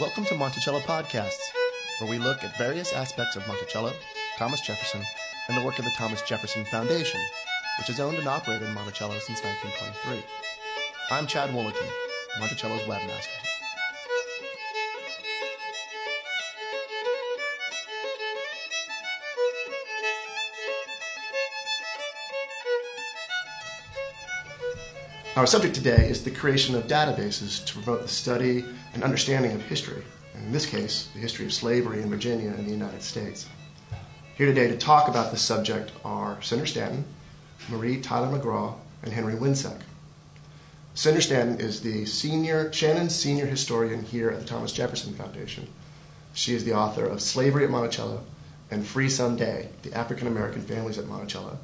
Welcome 0.00 0.24
to 0.24 0.34
Monticello 0.34 0.80
Podcasts, 0.80 1.52
where 1.98 2.08
we 2.08 2.16
look 2.16 2.42
at 2.42 2.56
various 2.56 2.94
aspects 2.94 3.36
of 3.36 3.46
Monticello, 3.46 3.92
Thomas 4.38 4.62
Jefferson, 4.62 5.02
and 5.46 5.58
the 5.58 5.62
work 5.62 5.78
of 5.78 5.84
the 5.84 5.90
Thomas 5.90 6.22
Jefferson 6.22 6.64
Foundation, 6.64 7.20
which 7.78 7.88
has 7.88 8.00
owned 8.00 8.16
and 8.16 8.26
operated 8.26 8.70
Monticello 8.70 9.18
since 9.18 9.42
1923. 9.44 10.24
I'm 11.10 11.26
Chad 11.26 11.50
Wollerton, 11.50 11.86
Monticello's 12.38 12.80
webmaster. 12.84 13.49
Our 25.36 25.46
subject 25.46 25.76
today 25.76 26.10
is 26.10 26.24
the 26.24 26.32
creation 26.32 26.74
of 26.74 26.88
databases 26.88 27.64
to 27.66 27.74
promote 27.74 28.02
the 28.02 28.08
study 28.08 28.64
and 28.92 29.04
understanding 29.04 29.52
of 29.52 29.62
history, 29.62 30.02
and 30.34 30.46
in 30.46 30.52
this 30.52 30.66
case, 30.66 31.08
the 31.14 31.20
history 31.20 31.46
of 31.46 31.52
slavery 31.52 32.02
in 32.02 32.10
Virginia 32.10 32.48
and 32.48 32.66
the 32.66 32.72
United 32.72 33.00
States. 33.00 33.46
Here 34.34 34.46
today 34.46 34.66
to 34.66 34.76
talk 34.76 35.06
about 35.06 35.30
this 35.30 35.40
subject 35.40 35.92
are 36.04 36.42
Cinder 36.42 36.66
Stanton, 36.66 37.04
Marie 37.68 38.00
Tyler 38.00 38.36
McGraw, 38.36 38.74
and 39.04 39.12
Henry 39.12 39.34
Wiencek. 39.34 39.80
Cinder 40.94 41.20
Stanton 41.20 41.60
is 41.60 41.80
the 41.80 42.06
senior, 42.06 42.72
Shannon's 42.72 43.14
senior 43.14 43.46
historian 43.46 44.02
here 44.02 44.30
at 44.30 44.40
the 44.40 44.46
Thomas 44.46 44.72
Jefferson 44.72 45.14
Foundation. 45.14 45.68
She 46.34 46.56
is 46.56 46.64
the 46.64 46.74
author 46.74 47.06
of 47.06 47.22
Slavery 47.22 47.62
at 47.62 47.70
Monticello 47.70 48.24
and 48.68 48.84
Free 48.84 49.08
Someday, 49.08 49.68
the 49.82 49.94
African 49.94 50.26
American 50.26 50.62
Families 50.62 50.98
at 50.98 51.06
Monticello, 51.06 51.56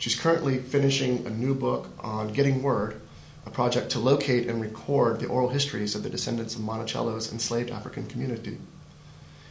She's 0.00 0.14
currently 0.14 0.56
finishing 0.56 1.26
a 1.26 1.30
new 1.30 1.54
book 1.54 1.86
on 2.00 2.32
Getting 2.32 2.62
Word, 2.62 2.98
a 3.44 3.50
project 3.50 3.90
to 3.90 3.98
locate 3.98 4.48
and 4.48 4.58
record 4.58 5.20
the 5.20 5.26
oral 5.26 5.50
histories 5.50 5.94
of 5.94 6.02
the 6.02 6.08
descendants 6.08 6.54
of 6.54 6.62
Monticello's 6.62 7.30
enslaved 7.30 7.68
African 7.68 8.06
community. 8.06 8.56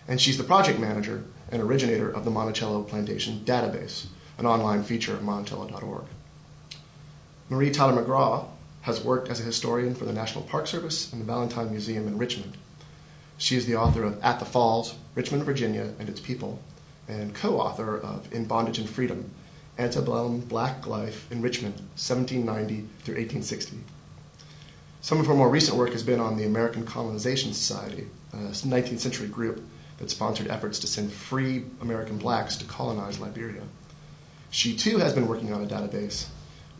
And 0.08 0.19
she's 0.19 0.39
the 0.39 0.44
project 0.44 0.80
manager 0.80 1.23
and 1.52 1.61
originator 1.61 2.09
of 2.09 2.25
the 2.25 2.31
Monticello 2.31 2.81
Plantation 2.81 3.41
Database, 3.45 4.08
an 4.39 4.47
online 4.47 4.81
feature 4.81 5.14
of 5.14 5.22
monticello.org. 5.22 6.06
Marie 7.50 7.69
Tyler 7.69 8.03
McGraw 8.03 8.47
has 8.81 9.03
worked 9.03 9.30
as 9.30 9.39
a 9.39 9.44
historian 9.44 9.94
for 9.94 10.06
the 10.06 10.13
National 10.13 10.44
Park 10.45 10.66
Service 10.66 11.13
and 11.13 11.22
the 11.22 11.25
Valentine 11.25 11.69
Museum 11.69 12.08
in 12.08 12.17
Richmond. 12.17 12.58
She 13.38 13.56
is 13.56 13.67
the 13.67 13.75
author 13.75 14.03
of 14.03 14.19
At 14.23 14.39
the 14.39 14.45
Falls, 14.45 14.95
Richmond, 15.13 15.44
Virginia, 15.44 15.94
and 16.00 16.09
Its 16.09 16.19
People, 16.19 16.59
and 17.08 17.36
co 17.36 17.59
author 17.59 17.95
of 17.95 18.34
In 18.34 18.45
Bondage 18.45 18.80
and 18.80 18.89
Freedom, 18.89 19.30
antebellum 19.80 20.41
black 20.41 20.85
life 20.85 21.31
in 21.31 21.41
Richmond, 21.41 21.75
1790 21.95 22.88
through 23.03 23.16
1860. 23.16 23.77
Some 25.02 25.22
of 25.22 25.27
her 25.27 25.33
more 25.33 25.49
recent 25.49 25.77
work 25.77 25.94
has 25.94 26.03
been 26.03 26.19
on 26.19 26.35
the 26.35 26.45
American 26.45 26.85
Colonization 26.85 27.53
Society, 27.53 28.07
a 28.33 28.38
19th 28.38 29.00
century 29.00 29.27
group 29.27 29.63
that 29.97 30.11
sponsored 30.11 30.47
efforts 30.47 30.80
to 30.80 30.88
send 30.88 31.11
free 31.11 31.63
American 31.81 32.17
blacks 32.17 32.57
to 32.57 32.66
colonize 32.66 33.19
Liberia. 33.19 33.63
She 34.52 34.75
too 34.75 34.97
has 34.97 35.13
been 35.13 35.27
working 35.27 35.53
on 35.53 35.63
a 35.63 35.67
database, 35.67 36.27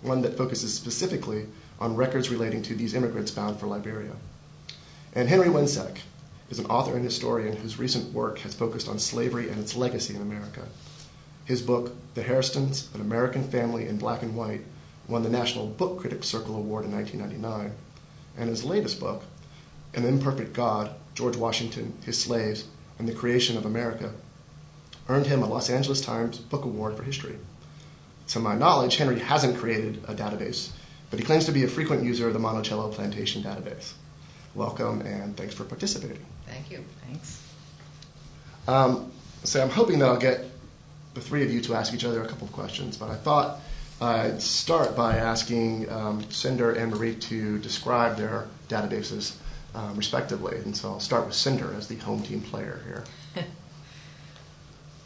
one 0.02 0.24
that 0.24 0.38
focuses 0.38 0.74
specifically 0.74 1.46
on 1.80 1.96
records 1.96 2.30
relating 2.30 2.64
to 2.64 2.76
these 2.76 2.94
immigrants 2.94 3.32
bound 3.32 3.60
for 3.60 3.68
Liberia. 3.68 4.16
And 5.14 5.30
Henry 5.30 5.48
Wiencek 5.48 5.98
is 6.50 6.60
an 6.60 6.66
author 6.66 6.96
and 6.96 7.04
historian 7.04 7.56
whose 7.56 7.80
recent 7.80 8.14
work 8.14 8.40
has 8.40 8.54
focused 8.54 8.90
on 8.90 9.00
slavery 9.00 9.50
and 9.50 9.60
its 9.60 9.76
legacy 9.76 10.16
in 10.16 10.22
America. 10.22 10.62
His 11.50 11.64
book, 11.64 11.92
The 12.14 12.22
Hairstons, 12.22 12.94
An 12.94 13.02
American 13.02 13.42
Family 13.50 13.88
in 13.88 13.98
Black 13.98 14.22
and 14.22 14.36
White, 14.36 14.62
won 15.08 15.24
the 15.24 15.30
National 15.30 15.66
Book 15.66 16.00
Critics 16.00 16.28
Circle 16.28 16.56
Award 16.56 16.86
in 16.86 16.92
1999. 16.92 17.76
And 18.38 18.50
his 18.50 18.64
latest 18.64 19.00
book, 19.00 19.24
An 19.96 20.06
Imperfect 20.06 20.54
God, 20.54 20.92
George 21.16 21.36
Washington, 21.36 21.98
His 22.06 22.22
Slaves, 22.22 22.66
and 23.00 23.08
the 23.08 23.16
Creation 23.16 23.58
of 23.58 23.66
America, 23.66 24.12
earned 25.08 25.26
him 25.26 25.42
a 25.42 25.48
Los 25.48 25.72
Angeles 25.72 26.02
Times 26.02 26.38
Book 26.38 26.66
Award 26.66 26.96
for 26.96 27.02
History. 27.02 27.40
To 28.28 28.40
my 28.40 28.54
knowledge, 28.54 28.98
Henry 28.98 29.18
hasn't 29.18 29.58
created 29.58 30.04
a 30.08 30.14
database, 30.14 30.70
but 31.10 31.18
he 31.18 31.26
claims 31.26 31.46
to 31.46 31.52
be 31.52 31.64
a 31.64 31.68
frequent 31.68 32.04
user 32.04 32.28
of 32.28 32.34
the 32.34 32.40
Monticello 32.40 32.92
Plantation 32.92 33.42
database. 33.42 33.94
Welcome 34.54 35.02
and 35.02 35.36
thanks 35.36 35.56
for 35.56 35.64
participating. 35.64 36.24
Thank 36.46 36.70
you. 36.70 36.86
Thanks. 37.08 37.42
Um, 38.68 39.12
so 39.46 39.64
I'm 39.64 39.72
hoping 39.72 39.98
that 39.98 40.10
I'll 40.10 40.20
get 40.20 40.46
the 41.14 41.22
three 41.22 41.44
of 41.44 41.52
you 41.52 41.62
to 41.62 41.76
ask 41.76 41.94
each 41.94 42.06
other 42.06 42.24
a 42.24 42.28
couple 42.28 42.48
of 42.48 42.54
questions, 42.54 42.98
but 42.98 43.10
I 43.10 43.16
thought 43.16 43.60
I'd 44.02 44.42
start 44.42 44.96
by 44.96 45.18
asking 45.18 45.90
um, 45.90 46.24
Cinder 46.32 46.72
and 46.72 46.92
Marie 46.92 47.16
to 47.16 47.60
describe 47.60 48.18
their 48.18 48.48
databases 48.70 49.36
um, 49.76 49.96
respectively. 49.98 50.58
And 50.58 50.76
so 50.76 50.90
I'll 50.90 51.00
start 51.00 51.26
with 51.26 51.36
Cinder 51.36 51.74
as 51.76 51.88
the 51.88 51.96
home 51.98 52.24
team 52.24 52.42
player 52.42 52.82
here. 52.86 53.04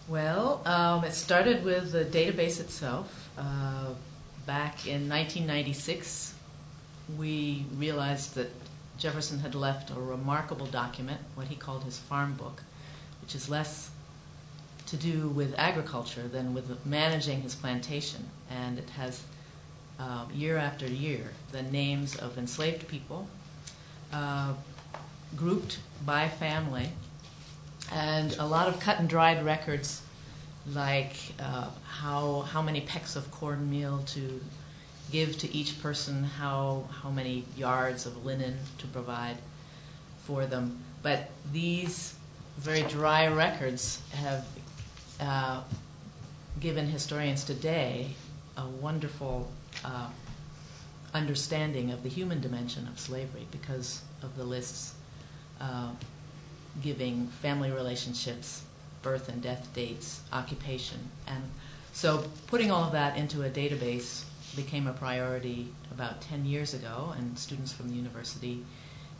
well, 0.07 0.61
um, 0.65 1.03
it 1.05 1.13
started 1.13 1.63
with 1.63 1.91
the 1.91 2.05
database 2.05 2.59
itself. 2.59 3.29
Uh, 3.37 3.93
back 4.45 4.85
in 4.85 5.09
1996, 5.09 6.33
we 7.17 7.65
realized 7.77 8.35
that 8.35 8.49
Jefferson 8.97 9.39
had 9.39 9.55
left 9.55 9.89
a 9.89 9.95
remarkable 9.95 10.67
document, 10.67 11.19
what 11.35 11.47
he 11.47 11.55
called 11.55 11.83
his 11.83 11.97
farm 11.97 12.35
book, 12.35 12.61
which 13.21 13.33
is 13.33 13.49
less 13.49 13.89
to 14.93 14.97
do 14.97 15.27
with 15.29 15.55
agriculture 15.57 16.27
than 16.27 16.53
with 16.53 16.85
managing 16.85 17.41
his 17.41 17.55
plantation. 17.55 18.23
And 18.51 18.77
it 18.77 18.89
has, 18.91 19.19
uh, 19.99 20.25
year 20.35 20.55
after 20.57 20.85
year, 20.85 21.25
the 21.51 21.63
names 21.63 22.15
of 22.15 22.37
enslaved 22.37 22.87
people 22.87 23.27
uh, 24.13 24.53
grouped 25.35 25.79
by 26.05 26.29
family, 26.29 26.89
and 27.91 28.33
a 28.37 28.45
lot 28.45 28.67
of 28.67 28.79
cut 28.79 28.99
and 28.99 29.09
dried 29.09 29.43
records 29.43 29.99
like 30.71 31.15
uh, 31.39 31.69
how, 31.87 32.41
how 32.41 32.61
many 32.61 32.81
pecks 32.81 33.15
of 33.15 33.29
cornmeal 33.31 34.03
to 34.05 34.39
give 35.11 35.39
to 35.39 35.51
each 35.51 35.81
person, 35.81 36.23
how, 36.23 36.87
how 37.01 37.09
many 37.09 37.45
yards 37.57 38.05
of 38.05 38.25
linen 38.25 38.55
to 38.77 38.87
provide 38.87 39.37
for 40.25 40.45
them. 40.45 40.79
But 41.01 41.29
these 41.51 42.13
very 42.57 42.83
dry 42.83 43.27
records 43.27 43.99
have 44.11 44.45
given 46.59 46.87
historians 46.87 47.43
today 47.43 48.07
a 48.57 48.67
wonderful 48.67 49.49
uh, 49.83 50.07
understanding 51.13 51.91
of 51.91 52.03
the 52.03 52.09
human 52.09 52.41
dimension 52.41 52.87
of 52.87 52.99
slavery 52.99 53.47
because 53.51 54.01
of 54.21 54.35
the 54.37 54.43
lists 54.43 54.93
uh, 55.59 55.89
giving 56.81 57.27
family 57.41 57.71
relationships, 57.71 58.63
birth 59.01 59.29
and 59.29 59.41
death 59.41 59.67
dates, 59.73 60.21
occupation. 60.31 60.97
And 61.27 61.43
so 61.93 62.23
putting 62.47 62.71
all 62.71 62.83
of 62.83 62.93
that 62.93 63.17
into 63.17 63.43
a 63.43 63.49
database 63.49 64.23
became 64.55 64.87
a 64.87 64.93
priority 64.93 65.67
about 65.91 66.21
10 66.21 66.45
years 66.45 66.73
ago, 66.73 67.13
and 67.17 67.37
students 67.37 67.71
from 67.71 67.89
the 67.89 67.95
university 67.95 68.63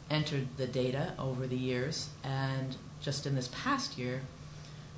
entered 0.09 0.47
the 0.57 0.67
data 0.67 1.13
over 1.19 1.47
the 1.47 1.57
years. 1.57 2.09
And 2.23 2.75
just 3.01 3.25
in 3.27 3.35
this 3.35 3.49
past 3.63 3.97
year, 3.97 4.21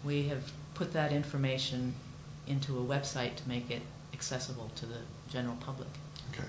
we 0.03 0.27
have 0.29 0.44
put 0.75 0.94
that 0.94 1.12
information 1.12 1.94
into 2.47 2.78
a 2.78 2.81
website 2.81 3.36
to 3.38 3.47
make 3.47 3.72
it 3.72 3.81
accessible 4.13 4.69
to 4.75 4.86
the 4.86 4.97
general 5.30 5.56
public. 5.62 5.88
Okay. 6.31 6.47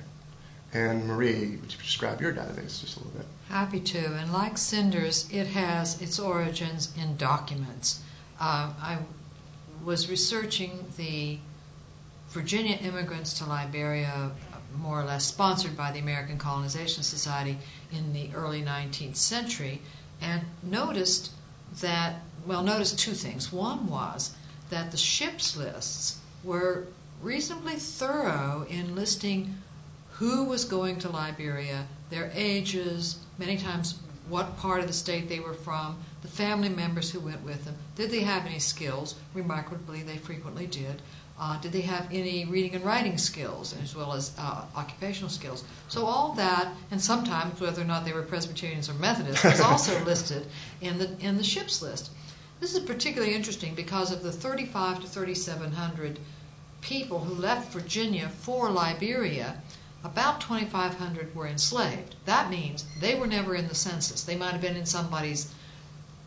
And 0.73 1.07
Marie, 1.07 1.57
would 1.57 1.73
you 1.73 1.79
describe 1.79 2.21
your 2.21 2.33
database 2.33 2.81
just 2.81 2.97
a 2.97 2.99
little 2.99 3.19
bit? 3.19 3.27
Happy 3.49 3.81
to. 3.81 3.99
And 3.99 4.33
like 4.33 4.59
Cinder's, 4.59 5.31
it 5.33 5.47
has 5.47 6.03
its 6.03 6.19
origins 6.19 6.93
in 6.99 7.17
documents. 7.17 8.01
Uh, 8.39 8.73
I 8.81 8.99
was 9.85 10.11
researching 10.11 10.85
the 10.97 11.39
Virginia 12.31 12.77
immigrants 12.77 13.39
to 13.39 13.47
Liberia, 13.47 14.33
more 14.77 15.01
or 15.01 15.05
less 15.05 15.25
sponsored 15.25 15.77
by 15.77 15.93
the 15.93 16.01
American 16.01 16.39
Colonization 16.39 17.03
Society 17.03 17.57
in 17.93 18.13
the 18.13 18.31
early 18.35 18.63
19th 18.63 19.17
century, 19.17 19.81
and 20.21 20.43
noticed 20.63 21.31
that 21.81 22.17
well, 22.47 22.63
notice 22.63 22.93
two 22.93 23.13
things. 23.13 23.53
One 23.53 23.89
was 23.89 24.35
that 24.71 24.91
the 24.91 24.97
ships 24.97 25.57
lists 25.57 26.19
were 26.45 26.87
reasonably 27.23 27.77
thorough 27.77 28.67
in 28.69 28.95
listing 28.95 29.63
who 30.13 30.45
was 30.45 30.65
going 30.65 30.99
to 31.01 31.11
Liberia, 31.11 31.87
their 32.11 32.31
ages, 32.35 33.19
many 33.39 33.59
times 33.59 33.99
what 34.29 34.59
part 34.59 34.81
of 34.81 34.87
the 34.87 34.93
state 34.93 35.29
they 35.29 35.41
were 35.41 35.55
from, 35.55 35.99
the 36.23 36.29
family 36.29 36.69
members 36.69 37.11
who 37.11 37.21
went 37.21 37.45
with 37.45 37.65
them. 37.65 37.77
Did 37.95 38.11
they 38.11 38.23
have 38.23 38.47
any 38.47 38.59
skills? 38.59 39.15
Remarkably, 39.35 40.03
they 40.03 40.17
frequently 40.17 40.67
did. 40.67 41.01
Uh, 41.39 41.61
did 41.61 41.71
they 41.71 41.83
have 41.83 42.09
any 42.13 42.47
reading 42.47 42.75
and 42.75 42.85
writing 42.85 43.19
skills 43.19 43.75
as 43.83 43.95
well 43.95 44.15
as 44.15 44.33
uh, 44.39 44.65
occupational 44.75 45.29
skills? 45.29 45.63
So 45.89 46.07
all 46.07 46.33
that, 46.35 46.73
and 46.91 47.01
sometimes 47.01 47.61
whether 47.61 47.83
or 47.83 47.85
not 47.85 48.07
they 48.07 48.15
were 48.15 48.23
Presbyterians 48.23 48.89
or 48.89 48.95
Methodists, 48.95 49.45
was 49.45 49.61
also 49.61 50.03
listed 50.07 50.47
in 50.81 50.99
the 50.99 51.15
in 51.21 51.37
the 51.37 51.45
ships 51.45 51.83
list. 51.83 52.11
This 52.59 52.75
is 52.75 52.85
particularly 52.85 53.35
interesting 53.35 53.75
because 53.75 54.13
of 54.13 54.23
the 54.23 54.33
35 54.33 55.03
to 55.03 55.07
3,700 55.07 56.19
people 56.81 57.21
who 57.21 57.35
left 57.35 57.73
Virginia 57.73 58.29
for 58.29 58.71
Liberia. 58.71 59.61
about 60.03 60.41
2,500 60.41 61.35
were 61.35 61.47
enslaved. 61.47 62.15
That 62.25 62.49
means 62.49 62.85
they 63.01 63.15
were 63.15 63.27
never 63.27 63.55
in 63.55 63.69
the 63.69 63.75
census. 63.75 64.23
They 64.23 64.37
might 64.37 64.53
have 64.53 64.61
been 64.61 64.77
in 64.77 64.87
somebody's 64.87 65.53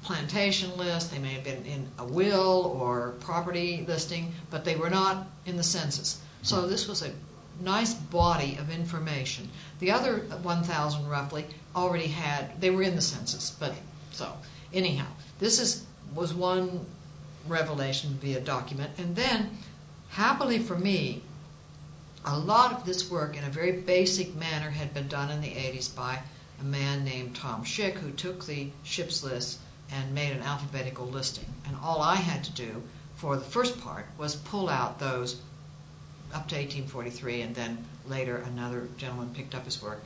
plantation 0.04 0.78
list, 0.78 1.12
they 1.12 1.20
may 1.20 1.34
have 1.34 1.44
been 1.44 1.66
in 1.66 1.88
a 1.98 2.06
will 2.06 2.78
or 2.80 3.16
property 3.22 3.84
listing, 3.88 4.34
but 4.50 4.66
they 4.66 4.76
were 4.76 4.90
not 4.90 5.28
in 5.46 5.58
the 5.58 5.64
census. 5.64 6.20
So 6.42 6.68
this 6.68 6.88
was 6.88 7.02
a 7.02 7.12
nice 7.62 7.94
body 7.94 8.58
of 8.60 8.70
information. 8.70 9.50
The 9.80 9.92
other 9.92 10.20
1,000 10.20 11.08
roughly 11.08 11.46
already 11.76 12.08
had, 12.08 12.62
they 12.62 12.70
were 12.70 12.84
in 12.84 12.96
the 12.96 13.02
census, 13.02 13.50
but 13.50 13.74
so 14.12 14.32
anyhow, 14.74 15.08
this 15.40 15.60
is 15.60 15.86
was 16.16 16.34
one 16.34 16.86
revelation 17.48 18.18
via 18.22 18.40
document. 18.40 18.92
And 18.98 19.16
then, 19.16 19.58
happily 20.10 20.60
for 20.60 20.78
me, 20.78 21.22
a 22.26 22.38
lot 22.38 22.74
of 22.74 22.86
this 22.86 23.10
work 23.10 23.38
in 23.38 23.44
a 23.44 23.50
very 23.50 23.72
basic 23.72 24.36
manner 24.36 24.70
had 24.70 24.94
been 24.94 25.08
done 25.08 25.32
in 25.32 25.42
the 25.42 25.48
80s 25.48 25.96
by 25.96 26.20
a 26.60 26.64
man 26.64 27.06
named 27.06 27.36
Tom 27.36 27.64
Shick 27.64 27.96
who 27.96 28.12
took 28.12 28.46
the 28.46 28.70
ship's 28.84 29.24
list 29.24 29.60
and 29.92 30.14
made 30.14 30.34
an 30.34 30.44
alphabetical 30.44 31.08
listing. 31.08 31.46
And 31.66 31.76
all 31.82 32.02
I 32.02 32.16
had 32.16 32.44
to 32.44 32.52
do 32.52 32.84
for 33.16 33.36
the 33.36 33.46
first 33.46 33.80
part 33.82 34.06
was 34.18 34.36
pull 34.36 34.70
out 34.70 35.00
those 35.00 35.36
up 36.34 36.48
to 36.50 36.56
1843, 36.56 37.42
and 37.42 37.56
then 37.56 37.86
later 38.08 38.38
another 38.38 38.88
gentleman 38.98 39.34
picked 39.34 39.56
up 39.56 39.66
his 39.66 39.82
work, 39.82 40.02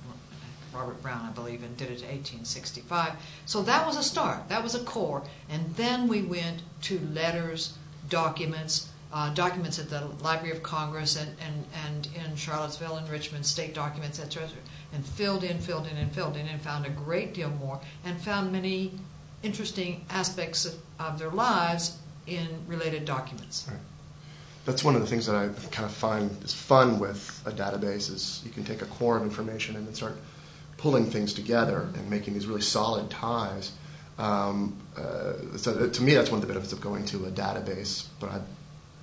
Robert 0.73 1.01
Brown, 1.01 1.25
I 1.27 1.31
believe, 1.31 1.63
and 1.63 1.75
did 1.77 1.89
it 1.89 1.99
to 1.99 2.05
1865. 2.05 3.13
So 3.45 3.63
that 3.63 3.85
was 3.85 3.97
a 3.97 4.03
start. 4.03 4.49
That 4.49 4.63
was 4.63 4.75
a 4.75 4.83
core. 4.83 5.23
And 5.49 5.75
then 5.75 6.07
we 6.07 6.21
went 6.21 6.61
to 6.83 6.99
letters, 7.13 7.73
documents, 8.09 8.89
uh, 9.13 9.31
documents 9.33 9.77
at 9.77 9.89
the 9.89 10.01
Library 10.21 10.55
of 10.55 10.63
Congress 10.63 11.15
and, 11.15 11.29
and, 11.39 11.65
and 11.85 12.09
in 12.15 12.35
Charlottesville 12.35 12.95
and 12.95 13.07
Richmond, 13.09 13.45
state 13.45 13.75
documents, 13.75 14.19
etc., 14.19 14.49
and 14.93 15.05
filled 15.05 15.43
in, 15.43 15.59
filled 15.59 15.87
in, 15.87 15.95
and 15.97 16.11
filled 16.11 16.35
in, 16.35 16.47
and 16.47 16.61
found 16.61 16.85
a 16.85 16.89
great 16.89 17.33
deal 17.33 17.49
more, 17.49 17.79
and 18.03 18.19
found 18.19 18.51
many 18.51 18.91
interesting 19.43 20.03
aspects 20.09 20.65
of, 20.65 20.75
of 20.99 21.19
their 21.19 21.29
lives 21.29 21.95
in 22.25 22.47
related 22.67 23.05
documents. 23.05 23.67
Right. 23.69 23.79
That's 24.65 24.83
one 24.83 24.95
of 24.95 25.01
the 25.01 25.07
things 25.07 25.25
that 25.25 25.35
I 25.35 25.49
kind 25.71 25.85
of 25.85 25.91
find 25.91 26.43
is 26.43 26.53
fun 26.53 26.99
with 26.99 27.43
a 27.45 27.51
database 27.51 28.09
is 28.09 28.41
you 28.45 28.51
can 28.51 28.63
take 28.63 28.81
a 28.81 28.85
core 28.85 29.17
of 29.17 29.23
information 29.23 29.75
and 29.75 29.85
then 29.85 29.93
start 29.93 30.15
pulling 30.83 31.05
things 31.05 31.33
together 31.33 31.87
and 31.95 32.09
making 32.09 32.33
these 32.33 32.45
really 32.45 32.61
solid 32.61 33.09
ties. 33.09 33.71
Um, 34.19 34.75
uh, 34.97 35.55
so 35.55 35.87
to 35.87 36.03
me, 36.03 36.13
that's 36.13 36.29
one 36.29 36.39
of 36.39 36.41
the 36.41 36.47
benefits 36.47 36.73
of 36.73 36.81
going 36.81 37.05
to 37.05 37.25
a 37.25 37.31
database. 37.31 38.05
But 38.19 38.31
I 38.31 38.41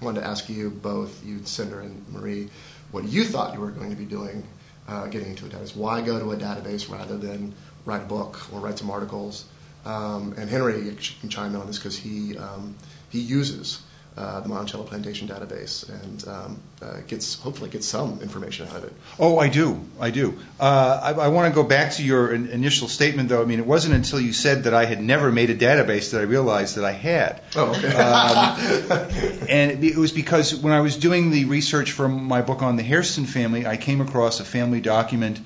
wanted 0.03 0.21
to 0.21 0.27
ask 0.27 0.51
you 0.51 0.69
both, 0.69 1.25
you, 1.25 1.41
Cinder 1.45 1.81
and 1.81 2.07
Marie, 2.11 2.51
what 2.91 3.05
you 3.05 3.25
thought 3.25 3.55
you 3.55 3.61
were 3.61 3.71
going 3.71 3.89
to 3.89 3.97
be 3.97 4.05
doing 4.05 4.47
uh, 4.89 5.07
getting 5.07 5.31
into 5.31 5.47
a 5.47 5.49
database. 5.49 5.75
Why 5.75 6.03
go 6.03 6.19
to 6.19 6.33
a 6.33 6.37
database 6.37 6.91
rather 6.91 7.17
than 7.17 7.55
write 7.87 8.03
a 8.03 8.07
book 8.07 8.39
or 8.53 8.61
write 8.61 8.79
some 8.79 8.91
articles? 8.91 9.47
Um, 9.87 10.35
and 10.37 10.51
Henry 10.51 10.95
can 11.21 11.31
chime 11.31 11.55
in 11.55 11.61
on 11.63 11.67
this 11.67 11.79
because 11.79 11.97
he 11.97 12.37
um, 12.37 12.77
he 13.09 13.21
uses 13.21 13.81
the 14.17 14.49
Monticello 14.49 14.85
Plantation 14.85 15.29
database 15.29 15.89
and 15.89 16.29
um, 16.29 16.61
uh, 16.83 17.01
gets 17.07 17.35
hopefully 17.35 17.71
gets 17.71 17.87
some 17.87 18.21
information 18.21 18.69
out 18.69 18.77
of 18.77 18.85
it. 18.85 18.93
Oh, 19.19 19.39
I 19.39 19.49
do, 19.49 19.81
I 19.99 20.11
do. 20.11 20.39
Uh, 20.59 21.01
I, 21.03 21.25
I 21.25 21.29
want 21.29 21.53
to 21.53 21.55
go 21.55 21.67
back 21.67 21.93
to 21.93 22.03
your 22.03 22.33
in- 22.33 22.49
initial 22.49 22.89
statement, 22.89 23.29
though. 23.29 23.43
I 23.43 23.45
mean, 23.45 23.59
it 23.59 23.67
wasn't 23.67 23.95
until 23.95 24.21
you 24.21 24.33
said 24.33 24.65
that 24.65 24.75
I 24.75 24.85
had 24.85 25.01
never 25.01 25.31
made 25.33 25.51
a 25.51 25.57
database 25.57 26.11
that 26.13 26.21
I 26.21 26.25
realized 26.25 26.77
that 26.77 26.85
I 26.85 26.93
had. 26.93 27.43
Oh, 27.57 27.71
okay. 27.71 27.93
Um, 27.95 29.47
and 29.49 29.85
it 29.85 29.97
was 29.97 30.13
because 30.13 30.55
when 30.55 30.73
I 30.73 30.81
was 30.81 30.97
doing 30.97 31.31
the 31.31 31.45
research 31.47 31.93
for 31.93 32.09
my 32.09 32.43
book 32.43 32.63
on 32.63 32.77
the 32.77 32.83
Hairston 32.83 33.27
family, 33.27 33.67
I 33.67 33.77
came 33.77 34.01
across 34.01 34.41
a 34.41 34.45
family 34.45 34.81
document 34.81 35.41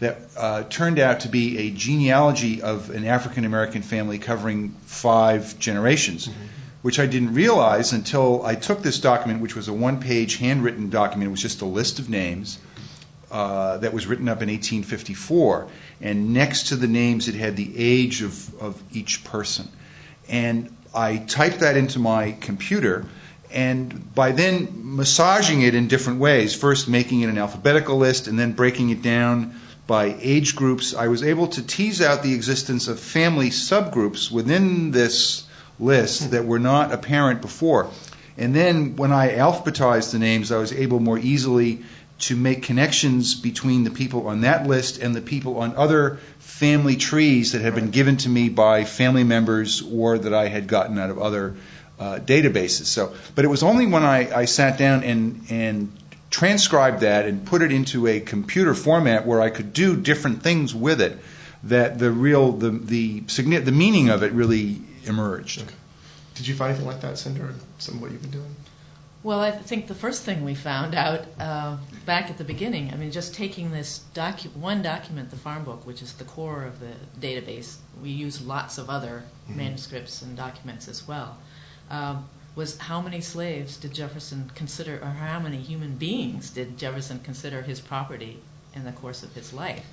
that 0.00 0.18
uh, 0.36 0.62
turned 0.64 0.98
out 0.98 1.20
to 1.20 1.28
be 1.28 1.58
a 1.58 1.70
genealogy 1.70 2.62
of 2.62 2.90
an 2.90 3.04
African 3.04 3.44
American 3.44 3.82
family 3.82 4.18
covering 4.18 4.70
five 4.86 5.58
generations, 5.58 6.26
mm-hmm. 6.26 6.42
Which 6.82 6.98
I 6.98 7.06
didn't 7.06 7.34
realize 7.34 7.92
until 7.92 8.44
I 8.44 8.54
took 8.54 8.82
this 8.82 9.00
document, 9.00 9.40
which 9.40 9.54
was 9.54 9.68
a 9.68 9.72
one 9.72 10.00
page 10.00 10.36
handwritten 10.36 10.90
document. 10.90 11.28
It 11.28 11.30
was 11.30 11.42
just 11.42 11.60
a 11.60 11.66
list 11.66 11.98
of 11.98 12.08
names. 12.08 12.58
Uh, 13.30 13.78
that 13.78 13.92
was 13.94 14.08
written 14.08 14.28
up 14.28 14.42
in 14.42 14.48
1854, 14.48 15.68
and 16.00 16.34
next 16.34 16.70
to 16.70 16.76
the 16.76 16.88
names 16.88 17.28
it 17.28 17.36
had 17.36 17.54
the 17.54 17.72
age 17.76 18.22
of, 18.22 18.60
of 18.60 18.82
each 18.92 19.22
person. 19.22 19.68
And 20.28 20.74
I 20.92 21.18
typed 21.18 21.60
that 21.60 21.76
into 21.76 22.00
my 22.00 22.32
computer, 22.32 23.06
and 23.52 24.12
by 24.16 24.32
then 24.32 24.96
massaging 24.96 25.62
it 25.62 25.76
in 25.76 25.86
different 25.86 26.18
ways, 26.18 26.56
first 26.56 26.88
making 26.88 27.20
it 27.20 27.28
an 27.28 27.38
alphabetical 27.38 27.98
list 27.98 28.26
and 28.26 28.36
then 28.36 28.50
breaking 28.50 28.90
it 28.90 29.00
down 29.00 29.54
by 29.86 30.16
age 30.20 30.56
groups, 30.56 30.92
I 30.94 31.06
was 31.06 31.22
able 31.22 31.46
to 31.48 31.64
tease 31.64 32.02
out 32.02 32.24
the 32.24 32.34
existence 32.34 32.88
of 32.88 32.98
family 32.98 33.50
subgroups 33.50 34.28
within 34.30 34.90
this 34.90 35.44
list 35.80 36.32
that 36.32 36.44
were 36.44 36.58
not 36.58 36.92
apparent 36.92 37.40
before. 37.40 37.90
And 38.36 38.54
then 38.54 38.96
when 38.96 39.12
I 39.12 39.36
alphabetized 39.36 40.12
the 40.12 40.18
names, 40.18 40.52
I 40.52 40.58
was 40.58 40.72
able 40.72 41.00
more 41.00 41.18
easily 41.18 41.82
to 42.20 42.36
make 42.36 42.62
connections 42.64 43.34
between 43.34 43.84
the 43.84 43.90
people 43.90 44.28
on 44.28 44.42
that 44.42 44.66
list 44.66 44.98
and 44.98 45.14
the 45.14 45.22
people 45.22 45.58
on 45.58 45.76
other 45.76 46.18
family 46.38 46.96
trees 46.96 47.52
that 47.52 47.62
had 47.62 47.74
been 47.74 47.90
given 47.90 48.18
to 48.18 48.28
me 48.28 48.48
by 48.48 48.84
family 48.84 49.24
members 49.24 49.82
or 49.82 50.18
that 50.18 50.34
I 50.34 50.48
had 50.48 50.66
gotten 50.66 50.98
out 50.98 51.10
of 51.10 51.18
other 51.18 51.56
uh, 51.98 52.18
databases. 52.18 52.86
So, 52.86 53.14
but 53.34 53.44
it 53.44 53.48
was 53.48 53.62
only 53.62 53.86
when 53.86 54.02
I, 54.02 54.34
I 54.34 54.44
sat 54.44 54.78
down 54.78 55.02
and 55.04 55.46
and 55.50 55.92
transcribe 56.30 57.00
that 57.00 57.26
and 57.26 57.44
put 57.44 57.60
it 57.60 57.72
into 57.72 58.06
a 58.06 58.20
computer 58.20 58.74
format 58.74 59.26
where 59.26 59.40
I 59.40 59.50
could 59.50 59.72
do 59.72 59.96
different 59.96 60.42
things 60.42 60.74
with 60.74 61.00
it, 61.00 61.18
that 61.64 61.98
the 61.98 62.10
real 62.10 62.52
the 62.52 62.70
the 62.70 63.20
the 63.20 63.72
meaning 63.72 64.10
of 64.10 64.22
it 64.22 64.32
really 64.32 64.80
emerged. 65.04 65.62
Okay. 65.62 65.74
Did 66.34 66.46
you 66.46 66.54
find 66.54 66.70
anything 66.70 66.86
like 66.86 67.00
that, 67.02 67.18
Cinder? 67.18 67.48
in 67.48 67.60
Some 67.78 67.96
of 67.96 68.02
what 68.02 68.10
you've 68.10 68.22
been 68.22 68.30
doing? 68.30 68.56
Well, 69.22 69.40
I 69.40 69.50
think 69.50 69.86
the 69.86 69.94
first 69.94 70.22
thing 70.22 70.44
we 70.44 70.54
found 70.54 70.94
out 70.94 71.26
uh, 71.38 71.76
back 72.06 72.30
at 72.30 72.38
the 72.38 72.44
beginning, 72.44 72.90
I 72.90 72.96
mean, 72.96 73.10
just 73.10 73.34
taking 73.34 73.70
this 73.70 74.02
docu- 74.14 74.56
one 74.56 74.80
document, 74.80 75.30
the 75.30 75.36
farm 75.36 75.64
book, 75.64 75.86
which 75.86 76.00
is 76.00 76.14
the 76.14 76.24
core 76.24 76.64
of 76.64 76.80
the 76.80 76.92
database, 77.20 77.76
we 78.02 78.10
use 78.10 78.40
lots 78.40 78.78
of 78.78 78.88
other 78.88 79.22
mm-hmm. 79.44 79.58
manuscripts 79.58 80.22
and 80.22 80.38
documents 80.38 80.88
as 80.88 81.06
well. 81.06 81.36
Um, 81.90 82.26
was 82.56 82.78
how 82.78 83.02
many 83.02 83.20
slaves 83.20 83.76
did 83.76 83.92
Jefferson 83.92 84.50
consider, 84.54 84.96
or 84.96 85.08
how 85.08 85.38
many 85.38 85.58
human 85.58 85.96
beings 85.96 86.50
did 86.50 86.78
Jefferson 86.78 87.20
consider 87.20 87.60
his 87.60 87.78
property 87.80 88.38
in 88.74 88.84
the 88.84 88.92
course 88.92 89.22
of 89.22 89.34
his 89.34 89.52
life? 89.52 89.86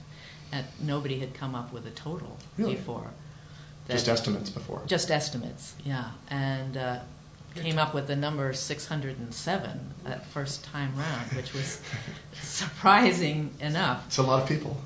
And 0.54 0.66
nobody 0.80 1.20
had 1.20 1.34
come 1.34 1.54
up 1.54 1.74
with 1.74 1.86
a 1.86 1.92
total 1.92 2.38
really? 2.58 2.76
before. 2.76 3.12
Just 3.90 4.10
estimates 4.10 4.50
before. 4.50 4.82
Just 4.86 5.12
estimates, 5.12 5.74
yeah. 5.86 6.12
And 6.30 6.76
uh, 6.76 7.00
came 7.56 7.80
up 7.80 7.94
with 7.94 8.08
the 8.08 8.16
number 8.16 8.54
607 8.54 9.80
that 10.04 10.26
first 10.28 10.64
time 10.66 10.96
round, 10.96 11.32
which 11.34 11.54
was 11.54 11.82
surprising 12.42 13.52
enough. 13.60 14.06
It's 14.08 14.18
a 14.18 14.24
lot 14.24 14.44
of 14.44 14.50
people. 14.50 14.78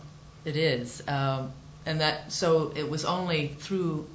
It 0.46 0.56
is. 0.56 1.02
Um, 1.08 1.52
and 1.86 2.02
that 2.02 2.32
so 2.32 2.74
it 2.76 2.90
was 2.90 3.06
only 3.06 3.48
through 3.48 4.08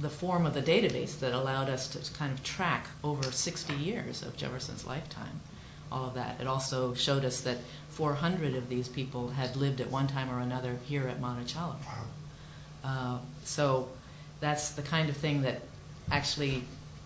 the 0.00 0.10
form 0.10 0.46
of 0.46 0.54
the 0.54 0.62
database 0.62 1.18
that 1.20 1.32
allowed 1.32 1.68
us 1.68 1.88
to 1.88 2.18
kind 2.18 2.32
of 2.32 2.42
track 2.42 2.86
over 3.02 3.22
60 3.24 3.74
years 3.74 4.22
of 4.22 4.36
Jefferson's 4.36 4.86
lifetime, 4.86 5.40
all 5.90 6.06
of 6.06 6.14
that. 6.14 6.40
It 6.40 6.46
also 6.46 6.94
showed 6.94 7.24
us 7.24 7.42
that 7.42 7.58
400 7.90 8.54
of 8.54 8.68
these 8.68 8.88
people 8.88 9.28
had 9.28 9.56
lived 9.56 9.80
at 9.80 9.90
one 9.90 10.06
time 10.06 10.30
or 10.30 10.38
another 10.38 10.76
here 10.86 11.08
at 11.08 11.20
Monticello. 11.20 11.76
Wow. 11.84 12.04
Uh, 12.84 13.18
so 13.44 13.88
that's 14.40 14.70
the 14.70 14.82
kind 14.82 15.08
of 15.08 15.16
thing 15.16 15.42
that 15.42 15.60
actually, 16.10 16.62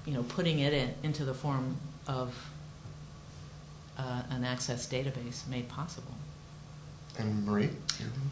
you 0.07 0.13
know, 0.13 0.23
putting 0.23 0.59
it 0.59 0.73
in, 0.73 0.95
into 1.03 1.25
the 1.25 1.35
form 1.35 1.77
of 2.07 2.35
uh, 3.99 4.23
an 4.31 4.45
access 4.45 4.87
database 4.87 5.47
made 5.49 5.69
possible. 5.69 6.15
And 7.19 7.45
Marie? 7.45 7.69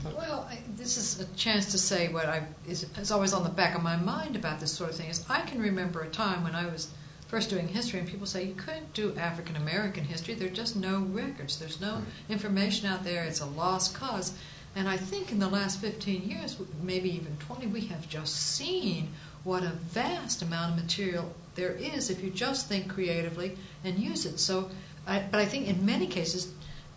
Well, 0.04 0.48
I, 0.50 0.58
this 0.76 0.96
is 0.96 1.20
a 1.20 1.26
chance 1.36 1.72
to 1.72 1.78
say 1.78 2.08
what 2.08 2.26
I 2.26 2.44
is, 2.66 2.86
is 2.96 3.10
always 3.10 3.34
on 3.34 3.42
the 3.42 3.50
back 3.50 3.74
of 3.74 3.82
my 3.82 3.96
mind 3.96 4.36
about 4.36 4.58
this 4.58 4.72
sort 4.72 4.90
of 4.90 4.96
thing. 4.96 5.10
Is 5.10 5.24
I 5.28 5.42
can 5.42 5.60
remember 5.60 6.00
a 6.00 6.08
time 6.08 6.44
when 6.44 6.54
I 6.54 6.66
was 6.66 6.90
first 7.28 7.50
doing 7.50 7.68
history, 7.68 8.00
and 8.00 8.08
people 8.08 8.26
say 8.26 8.44
you 8.44 8.54
couldn't 8.54 8.94
do 8.94 9.14
African 9.16 9.56
American 9.56 10.04
history. 10.04 10.34
There 10.34 10.48
are 10.48 10.50
just 10.50 10.76
no 10.76 11.00
records. 11.00 11.58
There's 11.58 11.80
no 11.80 12.02
information 12.30 12.88
out 12.88 13.04
there. 13.04 13.24
It's 13.24 13.40
a 13.40 13.46
lost 13.46 13.94
cause. 13.94 14.32
And 14.76 14.88
I 14.88 14.96
think 14.96 15.32
in 15.32 15.38
the 15.38 15.48
last 15.48 15.80
15 15.80 16.22
years, 16.22 16.56
maybe 16.82 17.10
even 17.16 17.36
20, 17.38 17.66
we 17.66 17.80
have 17.86 18.08
just 18.08 18.36
seen 18.36 19.08
what 19.42 19.62
a 19.62 19.70
vast 19.70 20.42
amount 20.42 20.72
of 20.72 20.84
material 20.84 21.32
there 21.54 21.72
is 21.72 22.10
if 22.10 22.22
you 22.22 22.30
just 22.30 22.68
think 22.68 22.88
creatively 22.88 23.56
and 23.84 23.98
use 23.98 24.26
it. 24.26 24.38
So, 24.38 24.70
I, 25.06 25.20
but 25.28 25.40
I 25.40 25.46
think 25.46 25.66
in 25.68 25.84
many 25.84 26.06
cases, 26.06 26.52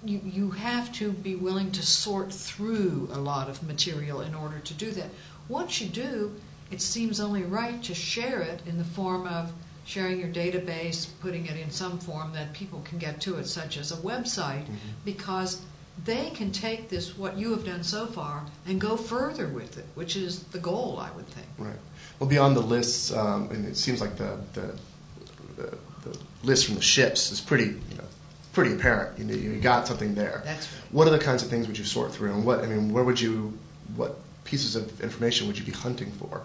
you, 0.06 0.22
you 0.24 0.52
have 0.52 0.92
to 0.94 1.12
be 1.12 1.36
willing 1.36 1.72
to 1.72 1.84
sort 1.84 2.32
through 2.32 3.10
a 3.12 3.18
lot 3.18 3.50
of 3.50 3.64
material 3.64 4.22
in 4.22 4.36
order 4.36 4.60
to 4.60 4.74
do 4.74 4.92
that. 4.92 5.10
Once 5.48 5.82
you 5.82 5.88
do, 5.88 6.34
it 6.72 6.82
seems 6.82 7.20
only 7.20 7.44
right 7.44 7.82
to 7.84 7.96
share 7.96 8.42
it 8.42 8.62
in 8.66 8.78
the 8.78 8.84
form 8.84 9.28
of 9.28 9.52
sharing 9.86 10.20
your 10.20 10.30
database, 10.30 11.08
putting 11.22 11.46
it 11.46 11.58
in 11.58 11.70
some 11.70 12.00
form 12.00 12.34
that 12.34 12.54
people 12.54 12.82
can 12.86 12.98
get 12.98 13.22
to 13.22 13.36
it, 13.36 13.46
such 13.46 13.78
as 13.78 13.92
a 13.92 13.98
website, 13.98 14.64
mm-hmm. 14.64 14.90
because 15.04 15.62
they 16.06 16.32
can 16.32 16.52
take 16.52 16.90
this, 16.90 17.18
what 17.18 17.38
you 17.38 17.52
have 17.52 17.66
done 17.66 17.84
so 17.84 18.08
far, 18.08 18.44
and 18.66 18.82
go 18.82 18.98
further 18.98 19.48
with 19.48 19.78
it, 19.78 19.86
which 19.96 20.16
is 20.16 20.44
the 20.46 20.60
goal, 20.60 21.00
I 21.00 21.12
would 21.12 21.28
think. 21.28 21.48
Right. 21.58 21.80
Well, 22.20 22.30
beyond 22.30 22.56
the 22.56 22.62
lists, 22.62 23.12
um, 23.12 23.50
and 23.52 23.66
it 23.66 23.78
seems 23.78 24.02
like 24.02 24.18
the, 24.18 24.40
the, 24.54 24.76
the, 25.56 25.78
the 26.04 26.18
list 26.44 26.66
from 26.66 26.76
the 26.76 26.82
ships 26.82 27.32
is 27.32 27.40
pretty, 27.40 27.66
you 27.66 27.98
know, 27.98 28.04
pretty 28.54 28.74
apparent. 28.74 29.20
You, 29.20 29.26
know, 29.26 29.34
you 29.34 29.60
got 29.60 29.88
something 29.88 30.16
there. 30.16 30.42
That's 30.46 30.72
right. 30.72 30.92
What 30.92 31.08
other 31.08 31.20
kinds 31.20 31.44
of 31.44 31.50
things 31.50 31.68
would 31.68 31.78
you 31.78 31.86
sort 31.86 32.14
through, 32.14 32.34
and 32.34 32.46
what 32.46 32.60
I 32.60 32.68
mean, 32.68 32.92
where 32.92 33.04
would 33.04 33.20
you, 33.20 33.58
what 33.96 34.18
pieces 34.44 34.76
of 34.76 35.02
information 35.02 35.48
would 35.48 35.58
you 35.58 35.64
be 35.64 35.72
hunting 35.72 36.12
for? 36.12 36.42